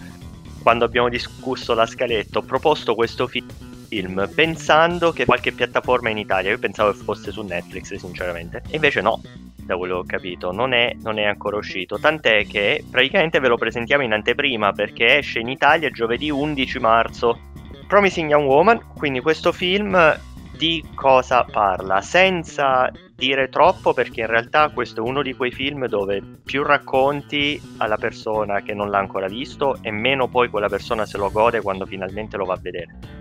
[0.63, 3.45] quando abbiamo discusso la scaletta ho proposto questo fi-
[3.93, 9.03] film pensando che qualche piattaforma in Italia, io pensavo fosse su Netflix sinceramente, e invece
[9.03, 9.21] no,
[9.67, 13.49] da quello che ho capito, non è, non è ancora uscito, tant'è che praticamente ve
[13.49, 17.39] lo presentiamo in anteprima perché esce in Italia giovedì 11 marzo.
[17.87, 20.19] Promising Young Woman, quindi questo film
[20.57, 25.87] di cosa parla senza dire troppo perché in realtà questo è uno di quei film
[25.87, 31.05] dove più racconti alla persona che non l'ha ancora visto e meno poi quella persona
[31.05, 33.21] se lo gode quando finalmente lo va a vedere.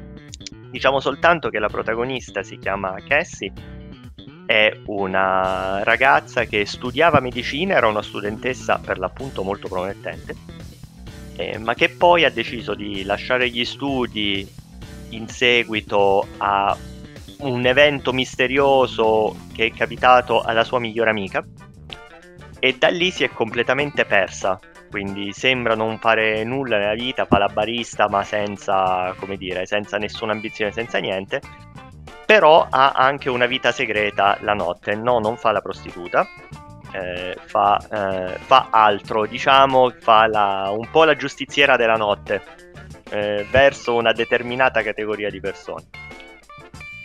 [0.71, 3.51] Diciamo soltanto che la protagonista si chiama Cassie,
[4.45, 10.35] è una ragazza che studiava medicina, era una studentessa per l'appunto molto promettente,
[11.35, 14.49] eh, ma che poi ha deciso di lasciare gli studi
[15.09, 16.75] in seguito a
[17.39, 21.45] un evento misterioso che è capitato alla sua migliore amica
[22.59, 24.59] e da lì si è completamente persa
[24.91, 29.97] quindi sembra non fare nulla nella vita fa la barista ma senza come dire senza
[29.97, 31.41] nessuna ambizione senza niente.
[32.25, 34.93] Però ha anche una vita segreta la notte.
[34.95, 36.27] No non fa la prostituta
[36.91, 42.41] eh, fa, eh, fa altro diciamo fa la, un po' la giustiziera della notte
[43.09, 45.85] eh, verso una determinata categoria di persone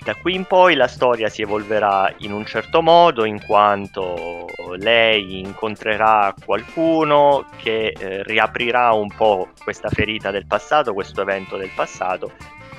[0.07, 5.41] da qui in poi la storia si evolverà in un certo modo in quanto lei
[5.41, 12.31] incontrerà qualcuno che eh, riaprirà un po' questa ferita del passato, questo evento del passato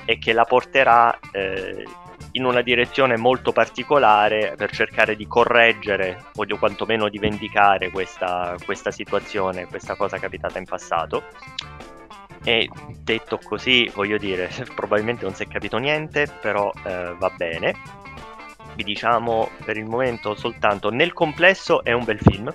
[0.06, 1.84] e che la porterà eh,
[2.32, 8.56] in una direzione molto particolare per cercare di correggere o di- quantomeno di vendicare questa,
[8.64, 11.24] questa situazione, questa cosa capitata in passato.
[12.48, 12.66] E
[13.02, 17.74] detto così, voglio dire, probabilmente non si è capito niente, però eh, va bene.
[18.74, 22.50] Vi diciamo per il momento soltanto nel complesso è un bel film.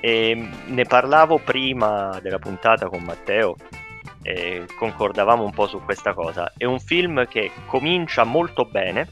[0.00, 3.54] E ne parlavo prima della puntata con Matteo
[4.22, 6.50] e concordavamo un po' su questa cosa.
[6.56, 9.06] È un film che comincia molto bene,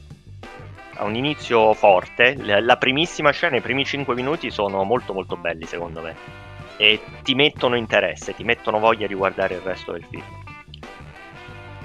[0.95, 5.65] ha un inizio forte, la primissima scena, i primi 5 minuti sono molto molto belli
[5.65, 6.46] secondo me
[6.77, 10.23] e ti mettono interesse, ti mettono voglia di guardare il resto del film.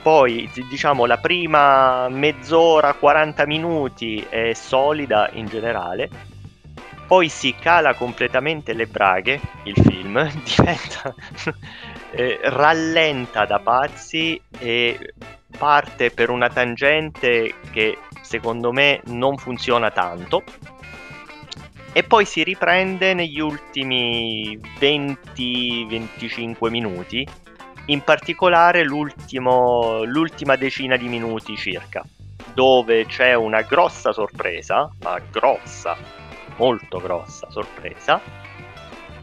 [0.02, 6.10] Poi, diciamo, la prima mezz'ora, 40 minuti è solida in generale.
[7.06, 11.14] Poi si cala completamente le braghe il film, diventa
[12.10, 15.14] eh, rallenta da pazzi e
[15.56, 20.42] parte per una tangente che secondo me non funziona tanto.
[21.94, 27.26] E poi si riprende negli ultimi 20-25 minuti,
[27.86, 32.02] in particolare l'ultima decina di minuti circa,
[32.54, 35.94] dove c'è una grossa sorpresa, ma grossa,
[36.56, 38.20] molto grossa sorpresa,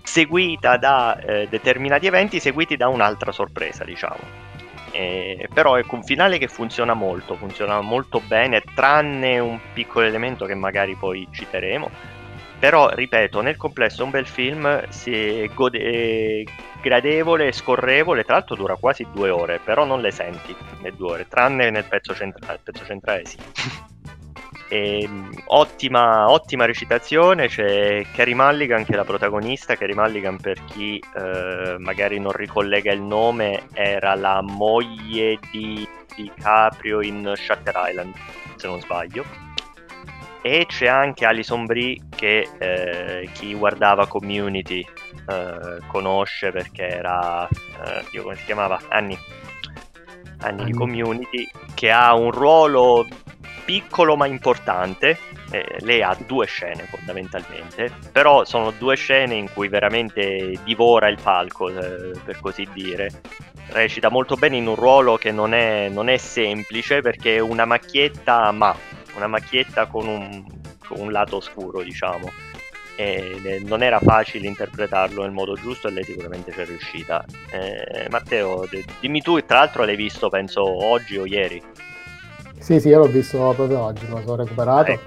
[0.03, 4.47] seguita da eh, determinati eventi, seguiti da un'altra sorpresa, diciamo.
[4.91, 10.45] Eh, però ecco un finale che funziona molto, funziona molto bene, tranne un piccolo elemento
[10.45, 12.17] che magari poi citeremo.
[12.60, 14.84] Però, ripeto, nel complesso è un bel film,
[15.54, 16.43] gode-
[16.82, 21.12] gradevole e scorrevole, tra l'altro dura quasi due ore, però non le senti le due
[21.12, 23.38] ore, tranne nel pezzo centrale, il pezzo centrale sì.
[24.72, 30.63] E, mh, ottima, ottima recitazione, c'è Carrie Mulligan che è la protagonista, Carrie Mulligan per
[30.65, 38.13] chi eh, magari non ricollega il nome era la moglie di DiCaprio in Shutter Island,
[38.58, 39.48] se non sbaglio
[40.41, 44.86] e c'è anche Alison Brie che eh, chi guardava Community
[45.28, 48.80] eh, conosce perché era eh, Dio, come si chiamava?
[48.89, 49.17] Anni
[50.41, 50.73] Anni di.
[50.73, 53.06] Community che ha un ruolo
[53.65, 55.17] piccolo ma importante
[55.52, 61.17] eh, lei ha due scene fondamentalmente però sono due scene in cui veramente divora il
[61.21, 63.21] palco eh, per così dire
[63.71, 67.65] recita molto bene in un ruolo che non è, non è semplice perché è una
[67.65, 68.75] macchietta ma
[69.19, 70.43] una macchietta con un,
[70.88, 72.32] con un lato oscuro, diciamo.
[72.95, 77.23] E non era facile interpretarlo nel modo giusto e lei sicuramente ci è riuscita.
[77.51, 78.67] Eh, Matteo,
[78.99, 81.63] dimmi tu, tra l'altro l'hai visto penso oggi o ieri.
[82.60, 84.91] Sì, sì, io l'ho visto proprio oggi, me lo sono recuperato.
[84.91, 84.99] Eh.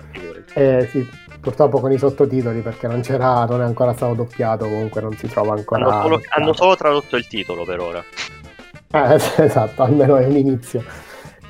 [0.54, 1.06] Eh, sì,
[1.38, 5.28] purtroppo con i sottotitoli perché non c'era, non è ancora stato doppiato, comunque non si
[5.28, 5.84] trova ancora.
[5.84, 8.04] hanno, solo, hanno solo tradotto il titolo per ora.
[8.90, 10.82] Eh, esatto, almeno è un inizio.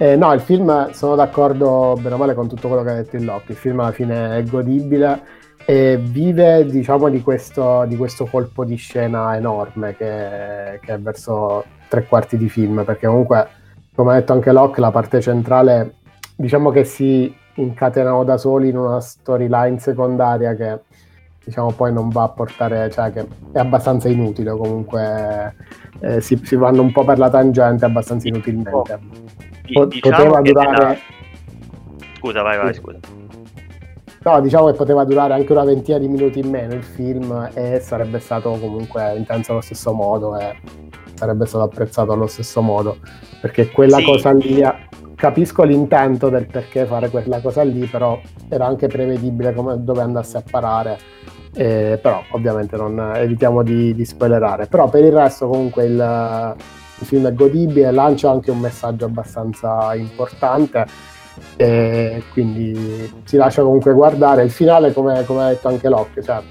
[0.03, 3.15] Eh, no, il film sono d'accordo bene o male con tutto quello che ha detto
[3.15, 3.53] il Locke.
[3.53, 5.23] Il film alla fine è godibile
[5.65, 11.65] e vive, diciamo, di questo, di questo colpo di scena enorme che, che è verso
[11.87, 13.47] tre quarti di film, perché comunque,
[13.95, 15.95] come ha detto anche Locke, la parte centrale,
[16.35, 20.81] diciamo che si incatenano da soli in una storyline secondaria che
[21.45, 25.55] diciamo poi non va a portare, cioè che è abbastanza inutile comunque
[26.01, 29.52] eh, si, si vanno un po' per la tangente abbastanza inutilmente.
[29.73, 30.97] Po- diciamo poteva durare, nella-
[32.19, 32.81] Scusa, vai, vai, Sì.
[32.81, 32.99] scusa.
[34.25, 37.81] no, diciamo che poteva durare anche una ventina di minuti in meno il film e
[37.81, 40.57] sarebbe stato comunque intenso allo stesso modo e
[41.15, 42.99] sarebbe stato apprezzato allo stesso modo
[43.41, 44.05] perché quella Sì.
[44.05, 44.63] cosa lì
[45.17, 50.37] capisco l'intento del perché fare quella cosa lì però era anche prevedibile come, dove andasse
[50.39, 50.99] a parare
[51.55, 56.55] eh, però ovviamente non evitiamo di, di spoilerare però per il resto comunque il,
[56.99, 60.87] il film godibile lancia anche un messaggio abbastanza importante
[61.57, 64.45] e quindi si lascia comunque guardare.
[64.45, 66.43] Il finale come, come ha detto anche Locke cioè,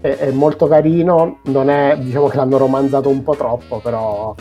[0.00, 4.34] è, è molto carino non è diciamo che l'hanno romanzato un po' troppo però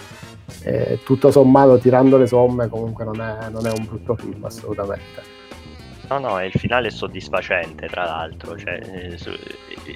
[0.63, 5.38] eh, tutto sommato tirando le somme comunque non è, non è un brutto film assolutamente
[6.09, 9.17] No, no, il finale è soddisfacente, tra l'altro, cioè, eh,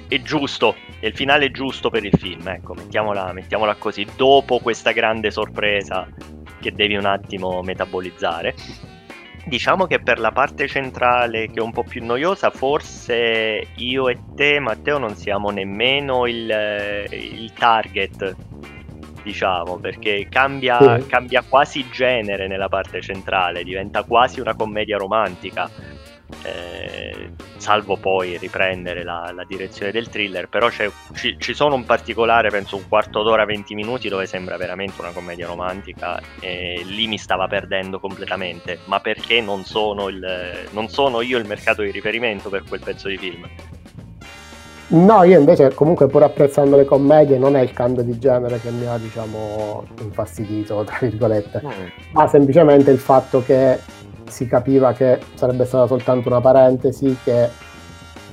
[0.06, 4.92] è giusto, è il finale giusto per il film, ecco, mettiamola, mettiamola così, dopo questa
[4.92, 6.08] grande sorpresa
[6.60, 8.54] che devi un attimo metabolizzare.
[9.44, 14.18] Diciamo che per la parte centrale, che è un po' più noiosa, forse io e
[14.36, 18.36] te, Matteo, non siamo nemmeno il, eh, il target,
[19.24, 21.06] diciamo, perché cambia, Sì.
[21.08, 25.68] cambia quasi genere nella parte centrale, diventa quasi una commedia romantica.
[26.42, 31.84] Eh, salvo poi riprendere la, la direzione del thriller, però c'è- ci, ci sono un
[31.84, 37.06] particolare, penso un quarto d'ora, 20 minuti dove sembra veramente una commedia romantica e lì
[37.06, 41.90] mi stava perdendo completamente, ma perché non sono, il, non sono io il mercato di
[41.90, 43.48] riferimento per quel pezzo di film.
[44.86, 48.70] No, io invece comunque pur apprezzando le commedie non è il cambio di genere che
[48.70, 51.62] mi ha diciamo infastidito, tra virgolette,
[52.12, 53.78] ma semplicemente il fatto che
[54.28, 57.48] si capiva che sarebbe stata soltanto una parentesi che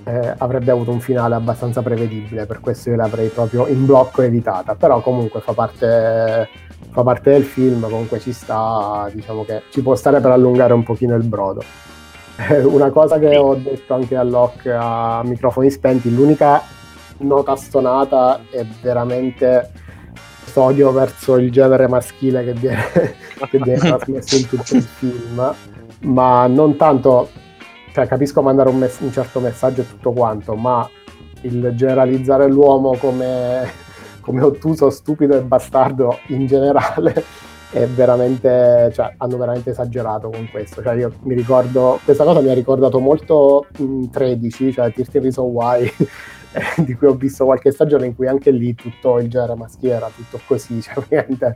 [0.03, 4.75] eh, avrebbe avuto un finale abbastanza prevedibile, per questo io l'avrei proprio in blocco evitata,
[4.75, 6.49] però comunque fa parte,
[6.89, 10.83] fa parte del film, comunque ci sta, diciamo che ci può stare per allungare un
[10.83, 11.63] pochino il brodo.
[12.63, 16.61] Una cosa che ho detto anche a Locke a microfoni spenti, l'unica
[17.17, 19.69] nota stonata è veramente
[20.51, 22.83] questo odio verso il genere maschile che viene,
[23.49, 25.55] che viene trasmesso in tutto il film,
[26.01, 27.29] ma non tanto,
[27.93, 30.87] cioè capisco mandare un, mess- un certo messaggio e tutto quanto, ma
[31.41, 33.71] il generalizzare l'uomo come,
[34.19, 37.23] come ottuso, stupido e bastardo in generale
[37.71, 40.81] è veramente, cioè, hanno veramente esagerato con questo.
[40.81, 45.45] Cioè, io mi ricordo, questa cosa mi ha ricordato molto in 13, cioè 13 Reason
[45.45, 45.89] Why,
[46.53, 49.93] eh, di cui ho visto qualche stagione in cui anche lì tutto il genere maschile
[49.93, 51.55] era tutto così, cioè veramente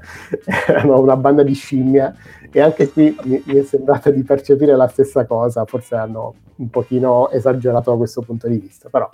[0.67, 2.13] erano una banda di scimmie
[2.51, 6.69] e anche qui mi, mi è sembrata di percepire la stessa cosa, forse hanno un
[6.69, 9.11] pochino esagerato da questo punto di vista, però a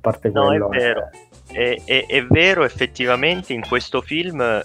[0.00, 0.68] parte No, è quello...
[0.68, 1.10] vero.
[1.50, 4.62] È, è- è vero, effettivamente in questo film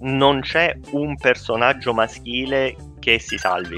[0.00, 3.76] non c'è un personaggio maschile che si salvi.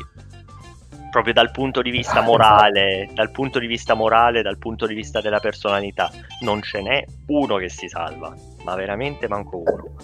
[1.15, 4.95] Proprio dal punto di vista Ah, morale, dal punto di vista morale, dal punto di
[4.95, 6.11] vista della personalità,
[6.41, 8.35] non ce n'è uno che si salva,
[8.65, 9.95] ma veramente manco uno.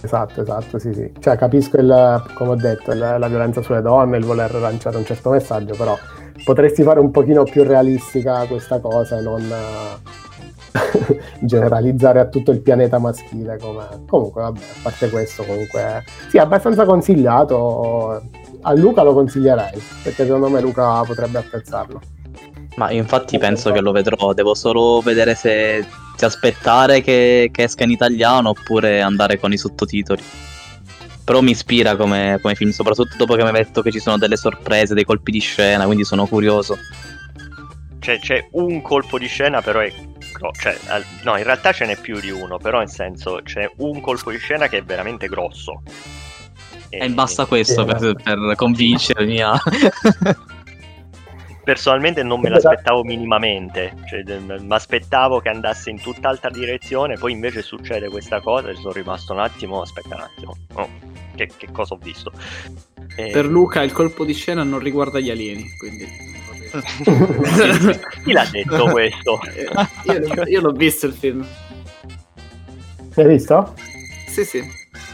[0.00, 1.12] Esatto, esatto, sì, sì.
[1.18, 5.04] Cioè, capisco il, come ho detto, il- la violenza sulle donne, il voler lanciare un
[5.04, 5.98] certo messaggio, però
[6.44, 12.60] potresti fare un pochino più realistica questa cosa e non eh, generalizzare a tutto il
[12.60, 13.58] pianeta maschile.
[13.58, 13.84] Come...
[14.06, 18.22] Comunque, vabbè, a parte questo, comunque, sì, è abbastanza consigliato.
[18.66, 22.00] A Luca lo consiglierei, perché secondo me Luca potrebbe apprezzarlo.
[22.76, 25.86] Ma infatti penso che lo vedrò, devo solo vedere se,
[26.16, 30.22] se aspettare che, che esca in italiano oppure andare con i sottotitoli.
[31.24, 34.18] Però mi ispira come, come film, soprattutto dopo che mi hai detto che ci sono
[34.18, 36.76] delle sorprese, dei colpi di scena, quindi sono curioso.
[37.98, 39.92] Cioè, c'è un colpo di scena, però è.
[40.32, 40.76] gro- Cioè,
[41.22, 44.38] no, in realtà ce n'è più di uno, però nel senso c'è un colpo di
[44.38, 45.82] scena che è veramente grosso.
[46.98, 49.60] E basta questo per, per convincermi a...
[51.64, 57.62] Personalmente non me l'aspettavo minimamente, cioè, mi aspettavo che andasse in tutt'altra direzione, poi invece
[57.62, 60.88] succede questa cosa e sono rimasto un attimo, aspetta un attimo, oh,
[61.34, 62.30] che, che cosa ho visto?
[63.16, 66.06] Eh, Per Luca il colpo di scena non riguarda gli alieni, quindi...
[68.24, 69.40] Chi l'ha detto questo?
[69.54, 71.46] Eh, Io, io l'ho visto il film.
[73.14, 73.74] Hai visto?
[74.28, 74.62] Sì, sì.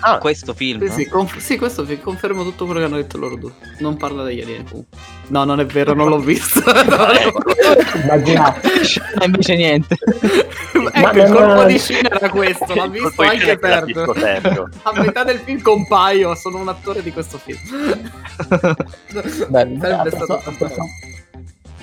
[0.00, 0.86] Ah, Questo film?
[0.88, 3.52] Sì, sì, conf- sì, questo fi- confermo tutto quello che hanno detto loro due.
[3.78, 4.64] Non parla degli alieni.
[4.64, 4.98] comunque.
[5.28, 6.62] No, non è vero, non l'ho visto.
[8.02, 8.68] Immaginate.
[9.20, 9.96] E invece niente.
[10.92, 11.78] ecco, il no, colpo no, di no.
[11.78, 14.18] scena era questo, l'ha visto anche che l'ha visto per...
[14.20, 14.68] Sergio.
[14.82, 17.58] A metà del film compaio, sono un attore di questo film.
[19.48, 20.40] Beh, Sarebbe stato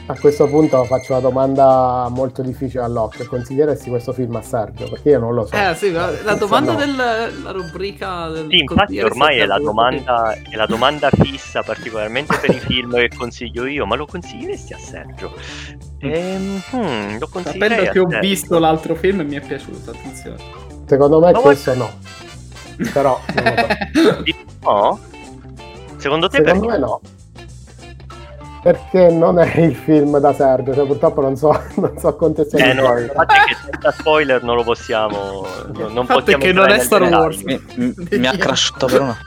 [0.07, 3.25] a questo- punto faccio una domanda molto difficile a Locke.
[3.25, 4.87] Consiglieresti questo film a Sergio?
[4.89, 5.55] Perché io non lo so.
[5.55, 6.77] Eh sì, la, la domanda no.
[6.77, 12.51] della rubrica del Sì, infatti ormai è la, domanda, è la domanda fissa, particolarmente per
[12.55, 15.33] i film che consiglio io, ma lo consiglieresti a Sergio?
[15.99, 18.27] Ehm, hmm, lo consiglierei Sapendo a che ho Sergio.
[18.27, 20.37] visto l'altro film mi è piaciuto, attenzione.
[20.85, 21.89] Secondo me Ma questo no.
[22.93, 24.21] Però non lo so.
[24.23, 24.99] Di- No?
[25.97, 26.79] Secondo te Secondo perché?
[26.79, 27.01] me no.
[28.67, 32.81] Perché non è il film da Sergio, cioè purtroppo non so, non so Eh contestualizzare.
[32.81, 35.45] no, il fatto è che senza spoiler non lo possiamo.
[35.73, 37.01] non- Non Il fatto è possiamo che non è Star.
[37.03, 37.41] Wars.
[37.43, 39.17] Mi, mi- mi ha crashato per una...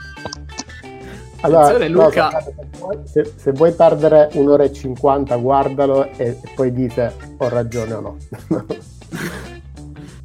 [1.43, 2.29] Allora, Attenzione, no, Luca.
[2.29, 7.11] guardate, se, vuoi, se- se vuoi perdere un'ora e cinquanta, guardalo e, e poi dite
[7.37, 8.17] ho ragione o no.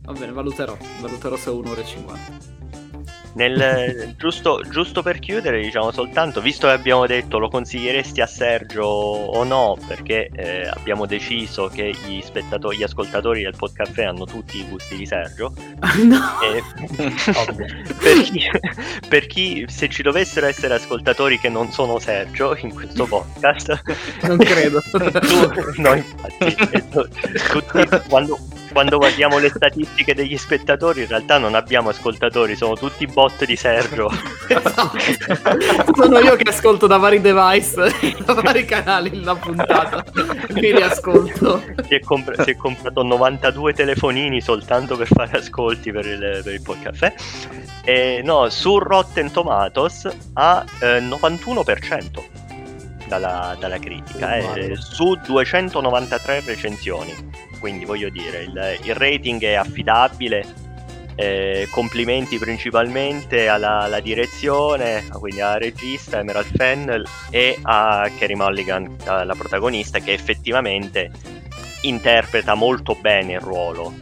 [0.04, 0.76] Va bene, valuterò.
[1.00, 2.20] Valuterò se è un'ora e 50.
[3.36, 8.84] Nel- giusto, giusto per chiudere, diciamo soltanto, visto che abbiamo detto lo consiglieresti a Sergio
[8.84, 14.58] o no, perché eh, abbiamo deciso che gli spettatori, gli ascoltatori del podcast hanno tutti
[14.58, 15.52] i gusti di Sergio.
[16.02, 16.40] no!
[16.40, 16.62] e-
[17.98, 18.40] per, chi,
[19.08, 23.82] per chi, se ci dovessero essere ascoltatori che non sono Sergio in questo podcast,
[24.22, 24.80] Non credo.
[24.90, 26.54] tu, no, infatti,
[26.90, 27.08] tu-
[27.50, 28.38] tutti, quando,
[28.76, 33.56] quando guardiamo le statistiche degli spettatori, in realtà non abbiamo ascoltatori, sono tutti bot di
[33.56, 34.10] Sergio.
[35.96, 37.90] Sono io che ascolto da vari device,
[38.22, 40.04] da vari canali la puntata.
[40.50, 41.62] Mi riascolto.
[41.88, 46.52] si, è compra- si è comprato 92 telefonini soltanto per fare ascolti per il, per
[46.52, 47.14] il podcast.
[47.82, 52.44] E no, su Rotten Tomatoes ha eh, 91%
[53.08, 57.45] dalla, dalla critica, eh, su 293 recensioni.
[57.66, 60.46] Quindi voglio dire, il, il rating è affidabile.
[61.16, 68.96] eh, complimenti principalmente alla, alla direzione, quindi alla regista Emerald Fennel e a Kerry Mulligan,
[69.04, 71.10] la protagonista, che effettivamente
[71.82, 73.92] interpreta molto bene il ruolo.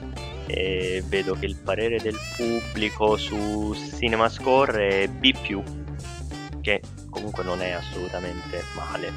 [0.47, 5.33] E vedo che il parere del pubblico su Cinema Score è B,
[6.61, 9.13] che comunque non è assolutamente male.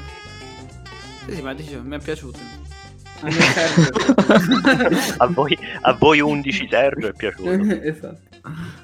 [1.28, 2.38] Sì, ma dicevo, mi è piaciuto.
[5.18, 7.50] A voi, a voi 11 Sergio è piaciuto.
[7.82, 8.26] esatto.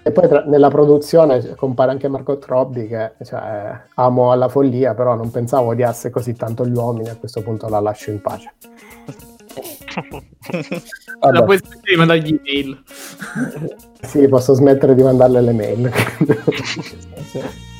[0.03, 5.15] E poi tra- nella produzione compare anche Margot Robbie che cioè, amo alla follia, però
[5.15, 8.53] non pensavo odiasse così tanto gli uomini, a questo punto la lascio in pace.
[11.21, 12.83] La puoi smettere di mandargli email.
[14.03, 15.91] Sì, posso smettere di mandarle le mail.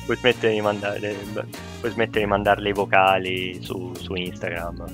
[0.05, 1.15] Puoi smettere di mandare,
[1.79, 4.85] puoi smettere di mandarle i vocali su, su Instagram.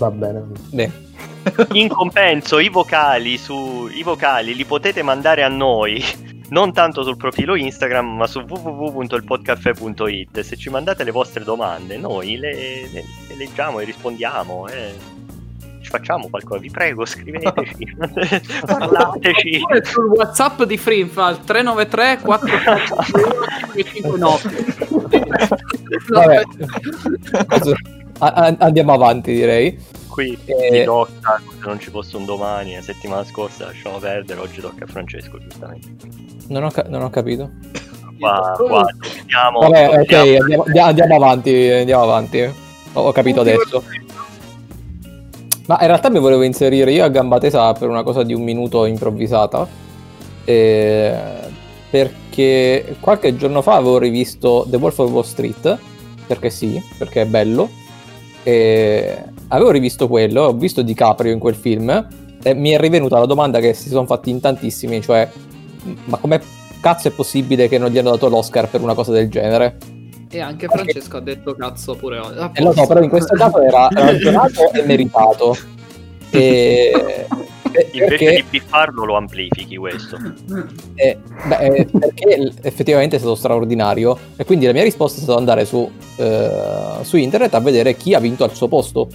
[0.00, 0.42] Va bene.
[0.72, 0.90] Beh,
[1.72, 6.02] In compenso, i vocali, su, i vocali li potete mandare a noi.
[6.48, 10.40] Non tanto sul profilo Instagram, ma su www.ilpodcaffè.it.
[10.40, 12.90] Se ci mandate le vostre domande, noi le, le-
[13.28, 14.66] le leggiamo e rispondiamo.
[14.68, 15.18] eh.
[15.80, 17.96] Ci facciamo qualcosa, vi prego, scriveteci,
[18.66, 19.60] parlateci.
[19.82, 24.38] Sul WhatsApp di Freefall 393 459
[26.08, 26.42] vabbè.
[28.22, 29.78] A- andiamo avanti, direi.
[30.08, 30.70] Qui Eh.
[30.70, 34.84] mi tocca, se non ci fosse un domani, la settimana scorsa lasciamo perdere, oggi tocca
[34.84, 35.88] a Francesco, giustamente.
[36.48, 37.50] Non ho, ca- non ho capito.
[38.18, 42.40] Qua, qua dobbiamo, Vabbè, ok, dobbiamo- andiamo- andiamo avanti, andiamo avanti.
[42.92, 43.82] Ho, ho capito adesso.
[45.66, 48.42] Ma in realtà mi volevo inserire io a gamba tesa per una cosa di un
[48.42, 49.66] minuto improvvisata.
[50.44, 51.14] eh,
[51.90, 55.78] perché qualche giorno fa avevo rivisto The Wolf of Wall Street.
[56.26, 57.68] Perché sì, perché è bello.
[58.42, 59.18] E
[59.48, 62.06] avevo rivisto quello, ho visto DiCaprio in quel film.
[62.42, 65.28] E mi è rivenuta la domanda che si sono fatti in tantissimi, cioè,
[66.04, 66.40] ma come
[66.80, 69.76] cazzo è possibile che non gli hanno dato l'Oscar per una cosa del genere?
[70.30, 72.38] E anche Francesco ha detto cazzo pure oggi.
[72.38, 75.56] Ah, Eh, lo so, però in questo caso era ragionato e meritato.
[76.30, 77.26] E-
[77.92, 80.16] Invece perché, di biffarlo lo amplifichi questo.
[80.94, 84.18] eh, beh, eh, perché effettivamente è stato straordinario.
[84.36, 86.50] E quindi la mia risposta è stata andare su, eh,
[87.02, 89.08] su internet a vedere chi ha vinto al suo posto.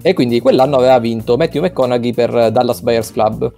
[0.00, 3.52] E quindi quell'anno aveva vinto Matthew McConaughey per Dallas Buyers Club.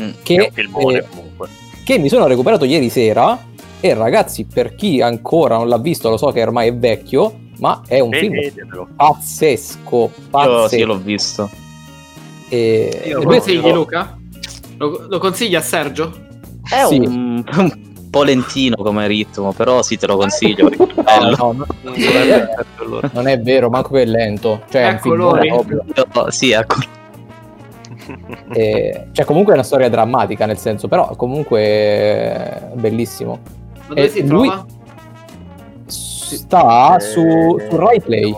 [0.00, 0.10] Mm.
[0.22, 1.48] Che, È un filmone eh, comunque.
[1.84, 3.50] che mi sono recuperato ieri sera.
[3.84, 7.82] E ragazzi, per chi ancora non l'ha visto, lo so che ormai è vecchio, ma
[7.86, 8.88] è un film Vedetelo.
[8.94, 9.96] pazzesco.
[9.96, 10.68] Io pazzesco.
[10.68, 11.50] sì, l'ho visto.
[12.54, 13.72] E- Lo e Io lui- consigli no.
[13.74, 14.18] Luca?
[14.76, 16.12] Lo, lo consigli a Sergio?
[16.68, 16.98] È Sì.
[16.98, 21.52] un, un po' lentino come ritmo, però sì, te lo consiglio perché è No, no,
[21.52, 23.10] no, Non è perfetto, allora.
[23.14, 24.62] non è vero, manco che è lento.
[24.70, 25.48] Cioè, è un Ecco, film Lori.
[25.48, 25.84] proprio.
[25.94, 26.76] Io- sì, ecco.
[28.52, 33.38] E- cioè, comunque è una storia drammatica, nel senso, però comunque è bellissimo.
[33.88, 34.66] Ma dove Eh, si lui- trova?
[35.86, 37.20] Sta Eh, su,
[37.68, 38.36] su Rai Play.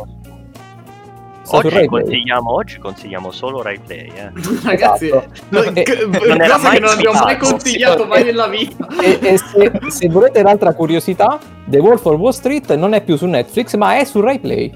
[1.46, 4.10] Oggi consigliamo, oggi consigliamo solo Rai Play.
[4.14, 4.30] Eh.
[4.64, 5.28] Ragazzi, Esatto.
[5.50, 8.86] no, Eh, c- non era cosa mai che non abbiamo mai consigliato mai nella vita.
[9.02, 13.16] E, e se, se volete un'altra curiosità, The Wolf of Wall Street non è più
[13.16, 14.72] su Netflix, ma è su Rai Play.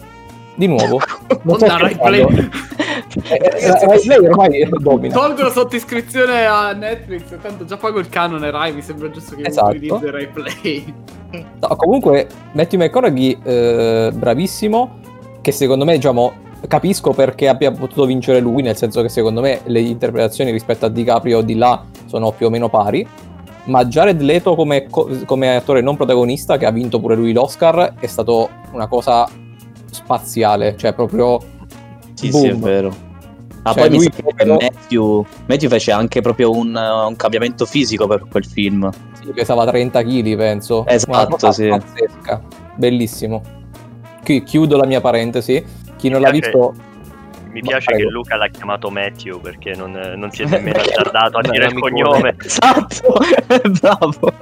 [0.54, 0.98] Di nuovo.
[1.42, 1.96] Non Onda Rai.
[1.96, 2.20] Play.
[2.20, 5.14] Eh, eh, Rai Play ormai domina.
[5.14, 9.46] Tolgo la sottoiscrizione a Netflix, tanto già pago il canone Rai, mi sembra giusto che
[9.46, 9.68] Esatto.
[9.70, 10.94] utilizzi Rai Play.
[11.60, 14.98] No, comunque, Matthew McConaughey, eh, bravissimo,
[15.40, 16.32] che secondo me, diciamo,
[16.66, 20.88] capisco perché abbia potuto vincere lui, nel senso che secondo me le interpretazioni rispetto a
[20.88, 23.06] DiCaprio di là sono più o meno pari.
[23.64, 27.94] Ma Jared Leto come, co- come attore non protagonista, che ha vinto pure lui l'Oscar,
[28.00, 29.28] è stato una cosa
[29.90, 31.38] spaziale, cioè proprio...
[32.14, 32.42] Sì, boom.
[32.42, 33.06] sì, è vero.
[33.62, 37.16] Ah, Cioè, poi mi lui sembra che proprio- Matthew, Matthew fece anche proprio un, un
[37.16, 38.90] cambiamento fisico per quel film.
[39.20, 40.86] Sì, pesava 30 kg, penso.
[40.86, 41.68] Esatto, sì.
[41.68, 42.42] pazzesca.
[42.76, 43.42] Bellissimo.
[44.24, 45.62] Qui chiudo la mia parentesi.
[45.98, 46.74] Chi non l'ha piace- visto...
[47.50, 51.40] Mi piace che Luca l'ha chiamato Matthew perché non, non si è nemmeno azzardato a
[51.42, 52.36] dire il cognome.
[52.44, 53.14] Esatto,
[53.80, 54.32] bravo.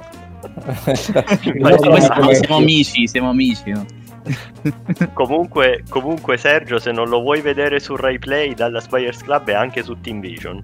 [0.85, 1.23] Nostro
[1.55, 3.71] Noi siamo- siamo, amici, siamo amici.
[3.71, 3.85] no?
[5.13, 9.53] comunque, comunque, Sergio, se non lo vuoi vedere su Rai Play dalla Spires Club è
[9.53, 10.63] anche su Team Vision.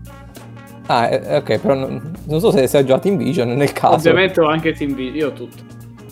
[0.88, 3.96] Ah, eh, ok, però non, non so se sei già Team Vision nel caso.
[3.96, 5.64] Ovviamente ho anche Team Video, io ho tutto.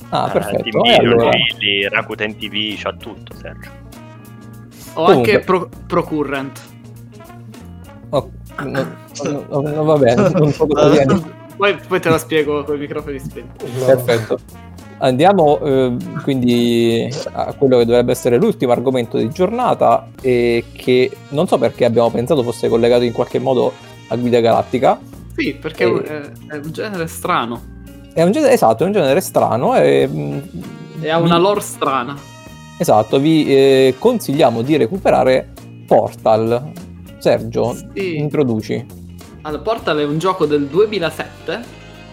[0.10, 0.64] Ah, Eh, perfetto.
[0.70, 3.80] Team Vision, allora- Gilly, Rakuten TV, c'ha tutto, Sergio.
[4.94, 5.34] Ho Comunque.
[5.34, 6.60] anche Pro- Procurrent.
[8.10, 8.30] oh,
[8.64, 8.88] no,
[9.24, 11.04] no, no, no, va bene, non so cosa.
[11.62, 13.66] Poi, poi te lo spiego con i microfoni spenti.
[13.86, 14.40] Perfetto.
[14.98, 21.46] Andiamo eh, quindi a quello che dovrebbe essere l'ultimo argomento di giornata e che non
[21.48, 23.74] so perché abbiamo pensato fosse collegato in qualche modo
[24.08, 25.00] a Guida Galattica.
[25.36, 26.04] Sì, perché Eh.
[26.04, 27.62] è, è un genere strano.
[28.12, 30.08] È un genere, esatto, è un genere strano e...
[30.12, 30.40] mm,
[31.02, 32.16] E ha una lore strana.
[32.82, 35.50] Esatto, vi eh, consigliamo di recuperare
[35.86, 36.72] Portal.
[37.20, 38.18] Sergio, Sì.
[38.18, 38.84] introduci.
[39.44, 41.62] Allora, Portal è un gioco del 2007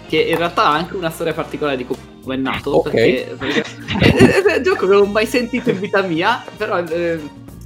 [0.09, 2.71] che in realtà ha anche una storia particolare di come è nato.
[2.73, 2.91] Ok.
[2.91, 3.65] Perché, perché-
[3.99, 7.19] è, è- è un gioco che non ho mai sentito in vita mia, però eh,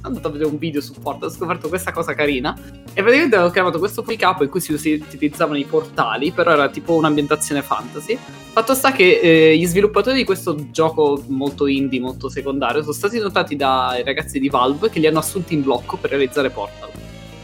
[0.07, 3.51] andato a vedere un video su Portal, ho scoperto questa cosa carina e praticamente avevo
[3.51, 8.17] chiamato questo capo in cui si utilizzavano i portali, però era tipo un'ambientazione fantasy.
[8.51, 13.17] Fatto sta che eh, gli sviluppatori di questo gioco molto indie, molto secondario, sono stati
[13.17, 16.89] notati dai ragazzi di Valve che li hanno assunti in blocco per realizzare Portal.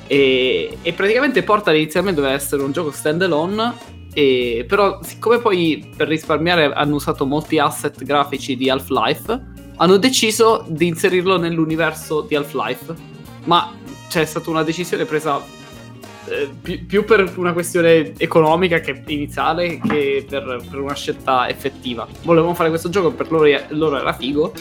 [0.05, 6.07] E, e praticamente Portal inizialmente doveva essere un gioco standalone, e, però siccome poi per
[6.07, 12.93] risparmiare hanno usato molti asset grafici di Half-Life, hanno deciso di inserirlo nell'universo di Half-Life.
[13.45, 13.73] Ma
[14.09, 15.41] c'è stata una decisione presa
[16.25, 22.07] eh, più, più per una questione economica che iniziale che per, per una scelta effettiva.
[22.23, 24.51] Volevano fare questo gioco, per loro, loro era figo.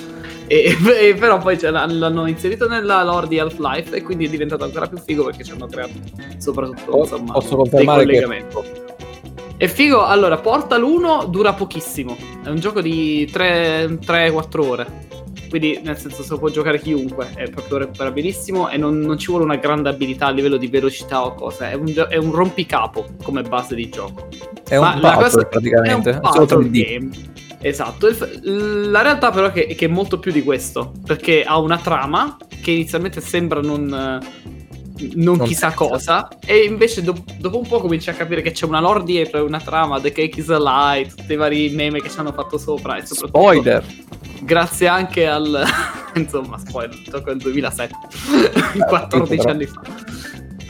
[0.47, 4.65] E, e però poi ce l'hanno, inserito nella lore di Half-Life e quindi è diventato
[4.65, 5.93] ancora più figo perché ci hanno creato
[6.39, 8.57] soprattutto Po- insomma, posso dei confermare che- collegamenti.
[9.57, 15.08] È figo, allora Portal 1 dura pochissimo, è un gioco di 3-4 ore.
[15.49, 19.27] Quindi, nel senso, se lo può giocare chiunque, è proprio recuperabilissimo e non, non ci
[19.29, 21.71] vuole una grande abilità a livello di velocità o cose.
[21.71, 24.29] È un, è un rompicapo come base di gioco.
[24.69, 26.11] È un Ma puzzle cosa- praticamente.
[26.11, 26.85] È un solo puzzle 3D.
[26.85, 27.11] game.
[27.61, 28.09] Esatto.
[28.43, 30.93] La realtà, però, è che è molto più di questo.
[31.05, 34.21] Perché ha una trama che inizialmente sembra non.
[34.99, 38.51] Eh, Non Non chissà cosa, e invece do- dopo un po' cominci a capire che
[38.53, 42.01] c'è una lore dietro, una trama, The Cake is a Lie, tutti i vari meme
[42.01, 42.97] che ci hanno fatto sopra.
[42.97, 43.85] E soprattutto, Spoiler!
[44.43, 45.65] Grazie anche al.
[46.15, 47.95] insomma, spoiler, il gioco del 2007,
[48.87, 49.51] 14 però.
[49.51, 49.81] anni fa.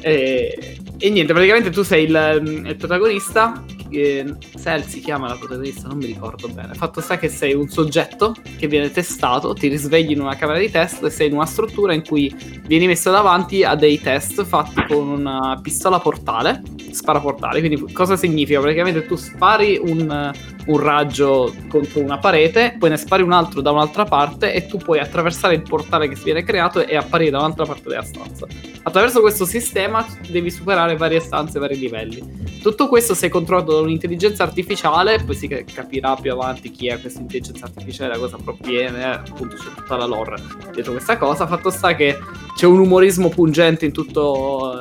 [0.00, 3.62] E, e niente, praticamente tu sei il, il protagonista.
[3.90, 6.74] Eh, Sel si chiama la protagonista, non mi ricordo bene.
[6.74, 10.70] Fatto sta che sei un soggetto che viene testato, ti risvegli in una camera di
[10.70, 12.34] test e sei in una struttura in cui
[12.66, 17.60] vieni messo davanti a dei test fatti con una pistola portale, spara portale.
[17.60, 18.60] Quindi cosa significa?
[18.60, 20.32] Praticamente tu spari un,
[20.66, 24.78] un raggio contro una parete, poi ne spari un altro da un'altra parte e tu
[24.78, 28.46] puoi attraversare il portale che si viene creato e apparire da un'altra parte della stanza.
[28.82, 32.46] Attraverso questo sistema devi superare varie stanze, vari livelli.
[32.62, 37.20] Tutto questo sei controllato un'intelligenza artificiale, poi si ca- capirà più avanti chi è questa
[37.20, 40.36] intelligenza artificiale, da cosa proviene, eh, appunto c'è tutta la lore
[40.72, 41.46] dietro questa cosa.
[41.46, 42.18] Fatto sta che
[42.54, 44.80] c'è un umorismo pungente in tutto,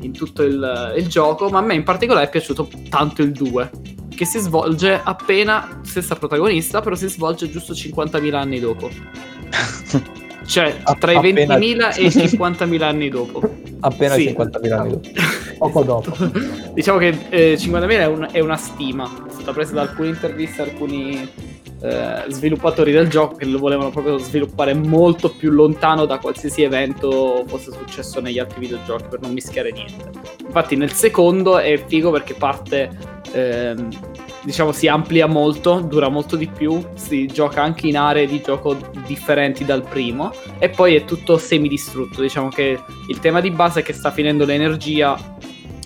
[0.00, 3.70] in tutto il, il gioco, ma a me in particolare è piaciuto tanto il 2,
[4.14, 8.90] che si svolge appena stessa protagonista, però si svolge giusto 50.000 anni dopo.
[10.44, 13.42] Cioè, tra i appena- 20.000 e i 50.000 anni dopo.
[13.80, 14.34] Appena Sì.
[14.36, 15.08] 50.000 anni dopo.
[15.58, 16.12] Poco dopo.
[16.72, 20.62] diciamo che eh, 50.000 è, un- è una stima, è stata presa da alcune interviste,
[20.62, 21.28] alcuni
[21.82, 27.44] eh, sviluppatori del gioco che lo volevano proprio sviluppare molto più lontano da qualsiasi evento
[27.46, 30.10] fosse successo negli altri videogiochi per non mischiare niente.
[30.44, 32.90] Infatti nel secondo è figo perché parte,
[33.32, 33.88] ehm,
[34.44, 38.76] diciamo, si amplia molto, dura molto di più, si gioca anche in aree di gioco
[39.06, 42.20] differenti dal primo e poi è tutto semidistrutto.
[42.20, 42.78] Diciamo che
[43.08, 45.16] il tema di base è che sta finendo l'energia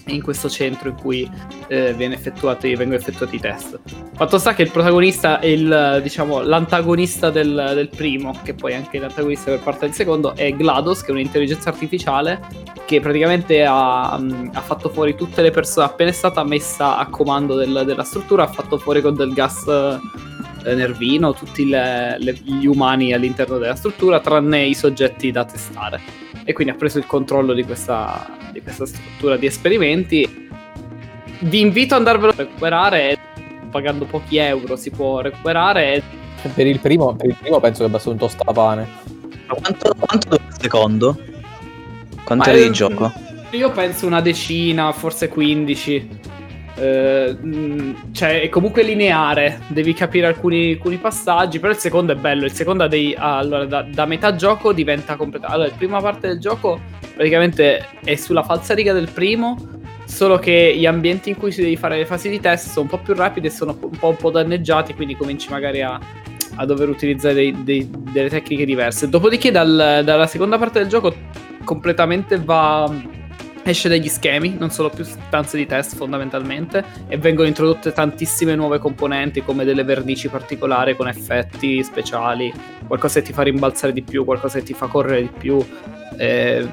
[0.09, 1.30] in questo centro in cui
[1.68, 3.78] eh, vengono effettuati i test.
[4.14, 8.74] Fatto sta che il protagonista è il, diciamo, l'antagonista del, del primo, che poi è
[8.76, 12.40] anche l'antagonista per parte del secondo, è GLaDOS, che è un'intelligenza artificiale
[12.86, 17.54] che praticamente ha, ha fatto fuori tutte le persone, appena è stata messa a comando
[17.54, 22.66] del- della struttura, ha fatto fuori con del gas eh, nervino tutti le- le- gli
[22.66, 26.00] umani all'interno della struttura, tranne i soggetti da testare.
[26.44, 30.48] E quindi ha preso il controllo di questa, di questa struttura di esperimenti.
[31.40, 33.18] Vi invito ad andarvelo a recuperare,
[33.70, 36.02] pagando pochi euro si può recuperare.
[36.54, 38.88] Per il primo, per il primo penso che basta un tostapane.
[39.46, 41.18] Ma quanto, quanto dura il secondo?
[42.24, 43.12] Quanto Ma è- di gioco?
[43.52, 46.09] Io penso una decina, forse 15.
[46.79, 52.16] Eh, mh, cioè è comunque lineare, devi capire alcuni, alcuni passaggi, però il secondo è
[52.16, 55.55] bello, il secondo ha dei, allora, da, da metà gioco diventa completamente...
[55.55, 56.81] Allora, la prima parte del gioco
[57.14, 59.57] praticamente è sulla falsariga del primo,
[60.05, 62.89] solo che gli ambienti in cui si devi fare le fasi di test sono un
[62.89, 65.99] po' più rapidi e sono un po', un po' danneggiati, quindi cominci magari a,
[66.55, 69.09] a dover utilizzare dei- dei- delle tecniche diverse.
[69.09, 71.14] Dopodiché dal- dalla seconda parte del gioco
[71.64, 73.16] completamente va...
[73.69, 78.79] Esce dagli schemi, non sono più stanze di test fondamentalmente, e vengono introdotte tantissime nuove
[78.79, 82.51] componenti come delle vernici particolari con effetti speciali,
[82.87, 85.62] qualcosa che ti fa rimbalzare di più, qualcosa che ti fa correre di più.
[86.16, 86.66] Eh,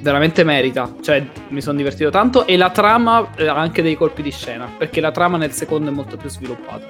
[0.00, 4.20] veramente merita, cioè mi sono divertito tanto e la trama eh, ha anche dei colpi
[4.20, 6.86] di scena, perché la trama nel secondo è molto più sviluppata.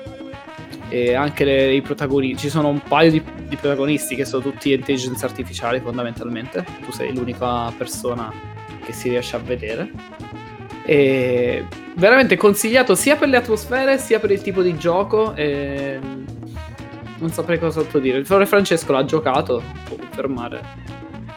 [0.89, 4.73] E anche le- i protagonisti, ci sono un paio di, di protagonisti che sono tutti
[4.73, 8.55] intelligenze artificiali fondamentalmente, tu sei l'unica persona
[8.87, 9.91] che si riesce a vedere.
[10.85, 11.65] E
[11.97, 15.35] veramente consigliato sia per le atmosfere sia per il tipo di gioco.
[15.35, 15.99] e
[17.19, 18.19] Non saprei cosa altro dire.
[18.19, 20.61] Il Flore Francesco l'ha giocato, può confermare.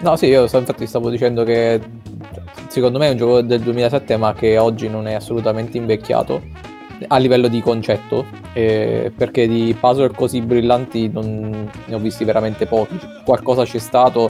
[0.01, 1.81] No, sì, io infatti stavo dicendo che
[2.69, 6.41] secondo me è un gioco del 2007 ma che oggi non è assolutamente invecchiato
[7.07, 12.65] a livello di concetto eh, perché di puzzle così brillanti non ne ho visti veramente
[12.65, 14.29] pochi qualcosa c'è stato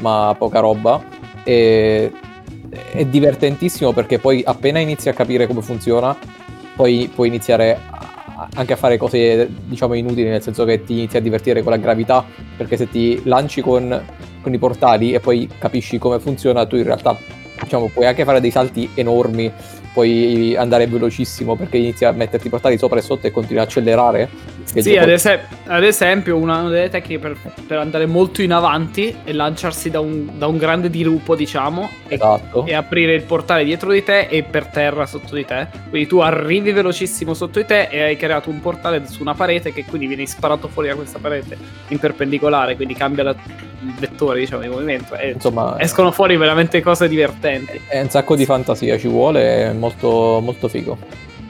[0.00, 1.02] ma poca roba
[1.44, 2.10] e
[2.92, 6.16] è divertentissimo perché poi appena inizi a capire come funziona
[6.76, 7.78] poi puoi iniziare
[8.54, 11.78] anche a fare cose diciamo inutili nel senso che ti inizi a divertire con la
[11.78, 12.24] gravità
[12.56, 14.02] perché se ti lanci con
[14.44, 17.16] con i portali e poi capisci come funziona, tu in realtà
[17.60, 19.50] diciamo, puoi anche fare dei salti enormi,
[19.92, 23.64] puoi andare velocissimo perché inizi a metterti i portali sopra e sotto e continui a
[23.64, 24.28] accelerare.
[24.64, 27.36] Sì, ad, ese- ad esempio, una delle tecniche per,
[27.66, 32.14] per andare molto in avanti è lanciarsi da un, da un grande dirupo, diciamo, e,
[32.14, 32.66] Esatto.
[32.66, 35.68] e aprire il portale dietro di te e per terra sotto di te.
[35.90, 39.72] Quindi tu arrivi velocissimo sotto di te e hai creato un portale su una parete
[39.72, 41.56] che quindi viene sparato fuori da questa parete
[41.88, 43.36] in perpendicolare, quindi cambia la-
[43.86, 45.14] il vettore, diciamo, di movimento.
[45.14, 47.80] E Insomma, escono fuori veramente cose divertenti.
[47.86, 50.96] è un sacco di fantasia, ci vuole, è molto, molto figo.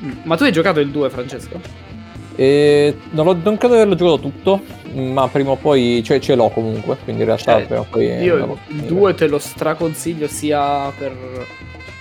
[0.05, 0.11] Mm.
[0.25, 1.93] Ma tu hai giocato il 2, Francesco?
[2.37, 4.63] E non, l'ho- non credo di averlo giocato tutto,
[4.95, 8.07] ma prima o poi cioè, ce l'ho comunque, quindi in realtà Cioè, prima o poi...
[8.07, 11.13] Io il 2 te lo straconsiglio sia per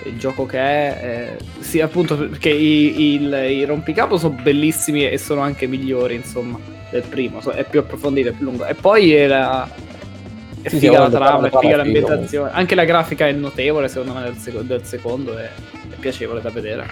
[0.05, 5.17] il gioco che è, eh, sia appunto perché i, il- i rompicapo sono bellissimi e
[5.17, 6.59] sono anche migliori, insomma,
[6.89, 7.39] del primo.
[7.41, 8.65] È più approfondito, è più lungo.
[8.65, 9.65] E poi era.
[10.61, 12.51] È Sì, sì, figa la guarda, trama, è figa l'ambientazione.
[12.51, 15.37] Anche la grafica è notevole, secondo me, del, seco- del secondo.
[15.37, 16.85] È, è piacevole da vedere.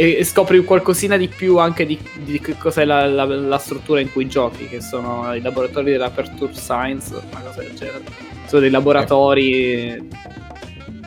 [0.00, 3.98] E, e scopri qualcosina di più anche di, di che cos'è la, la- la struttura
[4.00, 8.02] in cui giochi, che sono i laboratori dell'Aperture Science, una cosa del genere.
[8.46, 10.08] Sono dei laboratori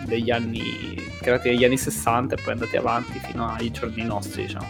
[0.06, 0.62] degli anni
[1.22, 4.68] creati negli anni 60 e poi andati avanti fino ai giorni nostri, diciamo.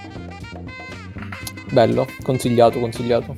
[1.71, 3.35] Bello, consigliato, consigliato.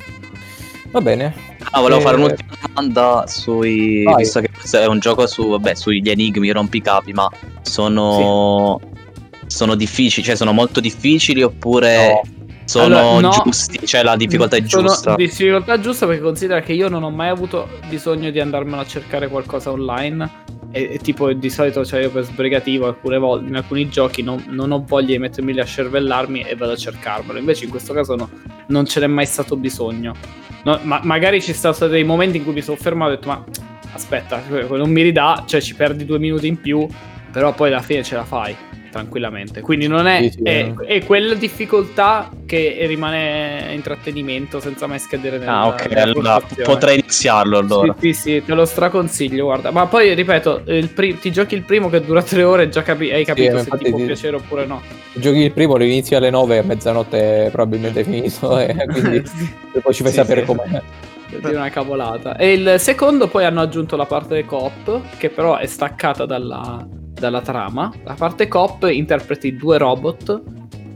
[0.92, 1.34] Va bene.
[1.72, 4.04] Ah, volevo Eh, fare un'ultima domanda sui.
[4.04, 4.16] Vai.
[4.18, 7.30] Visto che questo è un gioco su, vabbè, sugli enigmi, rompicapi, ma
[7.62, 8.80] sono.
[9.54, 12.22] Sono difficili, cioè sono molto difficili oppure
[12.66, 13.30] sono Allora, no.
[13.44, 13.86] giusti?
[13.86, 15.16] Cioè la difficoltà è giusta.
[15.16, 19.28] difficoltà giusta perché considera che io non ho mai avuto bisogno di andarmelo a cercare
[19.28, 20.42] qualcosa online.
[20.72, 24.44] E, e tipo di solito, cioè io per sbrigativo alcune volte in alcuni giochi non,
[24.50, 27.38] non ho voglia di mettermi lì a cervellarmi e vado a cercarmelo.
[27.38, 28.28] Invece in questo caso no,
[28.70, 30.16] non ce n'è mai stato bisogno.
[30.64, 33.16] No, ma magari ci sono stati dei momenti in cui mi sono fermato e ho
[33.18, 33.44] detto: Ma
[33.94, 36.88] aspetta, non mi ridà, cioè ci perdi due minuti in più,
[37.32, 38.56] però poi alla fine ce la fai
[38.94, 39.62] tranquillamente.
[39.62, 40.86] Quindi non è, Sì, sì, è, eh.
[40.86, 47.58] è quella difficoltà che rimane intrattenimento senza mai scadere nella Ah, ok, allora potrei iniziarlo
[47.58, 47.96] allora.
[48.00, 49.72] Sì, sì, sì, te lo straconsiglio, guarda.
[49.72, 52.84] Ma poi, ripeto, il pri- ti giochi il primo che dura tre ore e già
[52.84, 54.06] capi- hai capito se ti può sì.
[54.06, 54.82] piacere oppure no.
[55.14, 59.24] Giochi il primo, lo inizi alle 9 e a mezzanotte è probabilmente finito, e quindi
[59.26, 59.50] Sì.
[59.82, 60.46] poi ci fai Sì, sapere sì.
[60.46, 60.82] com'è.
[61.30, 62.38] Dire una cavolata.
[62.38, 66.88] E il secondo poi hanno aggiunto la parte coop, che però è staccata dalla,
[67.24, 67.90] dalla trama.
[68.04, 70.42] La parte coop interpreti due robot,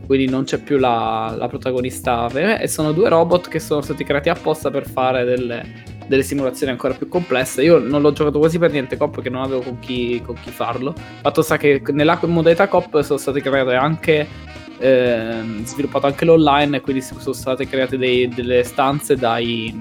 [0.05, 4.03] quindi non c'è più la, la protagonista vera, e sono due robot che sono stati
[4.03, 7.63] creati apposta per fare delle, delle simulazioni ancora più complesse.
[7.63, 10.49] Io non l'ho giocato quasi per niente coop perché non avevo con chi, con chi
[10.49, 10.93] farlo.
[11.21, 14.27] Fatto sta che nella modalità coop sono state create anche
[14.79, 19.73] ehm, sviluppato anche l'online e quindi sono state create dei- delle stanze dai,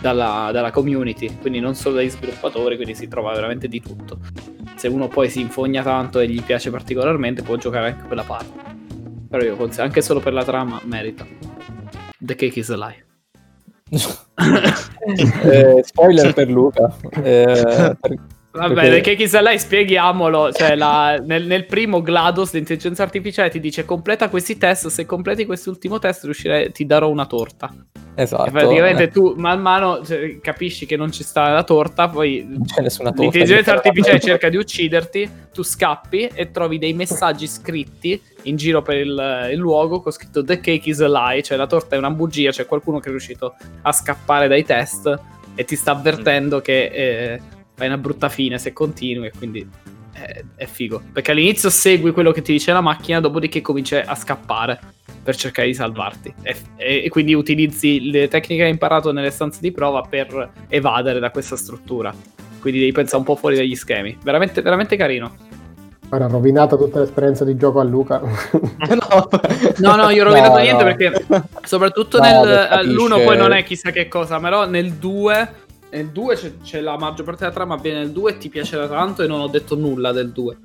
[0.00, 4.18] dalla, dalla community, quindi non solo dagli sviluppatori, quindi si trova veramente di tutto.
[4.84, 8.52] Se uno poi si infogna tanto e gli piace particolarmente, può giocare anche quella parte.
[9.30, 11.24] Però io consiglio, anche solo per la trama, merita.
[12.18, 13.04] The cake is a lie.
[15.06, 16.94] Eh, spoiler per Luca.
[17.22, 18.14] Eh, per,
[18.54, 20.52] Va Perché- che chissà lei spieghiamolo.
[20.52, 24.86] Cioè, la- nel, nel primo GLaDOS l'intelligenza artificiale ti dice completa questi test.
[24.86, 27.74] Se completi quest'ultimo test, riuscirai, ti darò una torta.
[28.14, 28.46] Esatto.
[28.46, 32.46] E praticamente eh, tu man mano cioè, capisci che non ci sta la torta, poi
[32.48, 33.22] non c'è nessuna torta.
[33.22, 38.98] l'intelligenza artificiale cerca di ucciderti, tu scappi e trovi dei messaggi scritti in giro per
[38.98, 42.10] il, il luogo con scritto The cake is a lie, cioè la torta è una
[42.10, 45.12] bugia, c'è qualcuno che è riuscito a scappare dai test
[45.56, 47.40] e ti sta avvertendo che eh,
[47.74, 49.68] fai una brutta fine se continui e quindi
[50.12, 51.02] è, è figo.
[51.12, 54.78] Perché all'inizio segui quello che ti dice la macchina, dopodiché cominci a scappare
[55.22, 56.34] per cercare di salvarti.
[56.42, 60.50] E, e- e quindi utilizzi le tecniche che hai imparato nelle stanze di prova per
[60.68, 62.14] evadere da questa struttura.
[62.60, 64.16] Quindi devi pensare un po' fuori dagli schemi.
[64.22, 65.34] Veramente, veramente carino.
[66.10, 68.20] Ora, rovinato tutta l'esperienza di gioco a Luca.
[68.22, 69.28] no.
[69.78, 70.94] No, no, io ho rovinato No, niente no.
[70.94, 71.24] perché
[71.64, 75.48] soprattutto No, nel che capisce- l'1 poi non è chissà che cosa, però nel 2
[75.96, 78.86] nel 2 c'è, c'è la maggior parte della trama viene nel 2 e ti piacerà
[78.88, 80.56] tanto e non ho detto nulla del 2.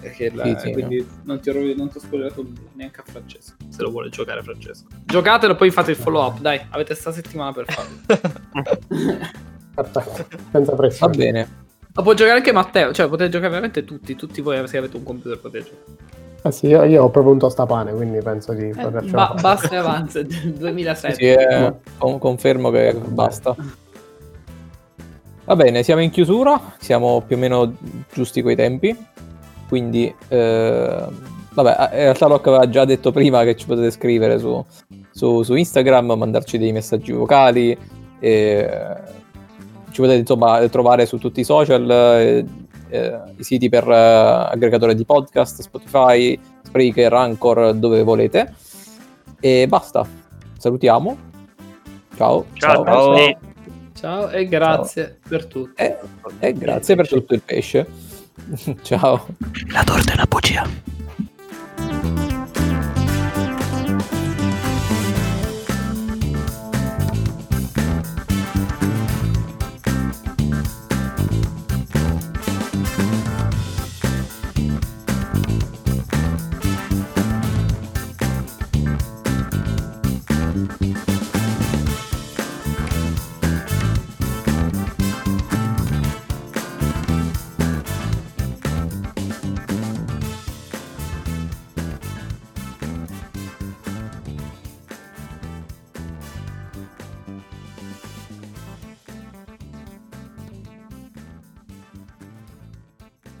[0.00, 3.04] Perché la- Sì, sì, quindi non ti ho non ti ho spoilerato nulla, neanche a
[3.06, 3.54] Francesco.
[3.68, 4.86] Se lo vuole giocare Francesco.
[5.04, 7.98] Giocatelo poi fate il follow up, dai, avete sta settimana per farlo.
[10.52, 11.16] Senza Va pressione.
[11.16, 11.48] bene.
[11.94, 15.02] Ma può giocare anche Matteo, cioè potete giocare veramente tutti, tutti voi se avete un
[15.04, 16.10] computer potete giocare.
[16.44, 19.76] Ah, sì, io, io ho proprio un tostapane, quindi penso di Eh, ba- basta e
[19.76, 21.14] avanza, 2007.
[21.14, 23.54] Sì, eh, con- confermo che basta.
[25.52, 27.74] Va bene, siamo in chiusura, siamo più o meno
[28.10, 28.96] giusti coi tempi.
[29.68, 31.04] Quindi, eh,
[31.52, 34.64] vabbè, in realtà Locke aveva già detto prima che ci potete scrivere su,
[35.10, 37.76] su- su Instagram, mandarci dei messaggi vocali.
[38.18, 38.96] eh,
[39.90, 42.46] ci potete insomma trovare su tutti i social, eh,
[42.88, 43.94] eh, i siti per eh,
[44.52, 48.54] aggregatore di podcast, Spotify, Spreaker, Anchor, dove volete.
[49.38, 50.06] E basta.
[50.56, 51.14] Salutiamo.
[52.16, 52.46] Ciao.
[52.54, 53.16] Ciao, ciao.
[53.18, 53.50] Sì.
[54.02, 55.28] Ciao e grazie Ciao.
[55.28, 55.80] per tutto.
[55.80, 55.96] E,
[56.40, 57.86] e grazie per tutto il pesce.
[58.82, 59.28] Ciao.
[59.68, 60.68] La torta è una bugia.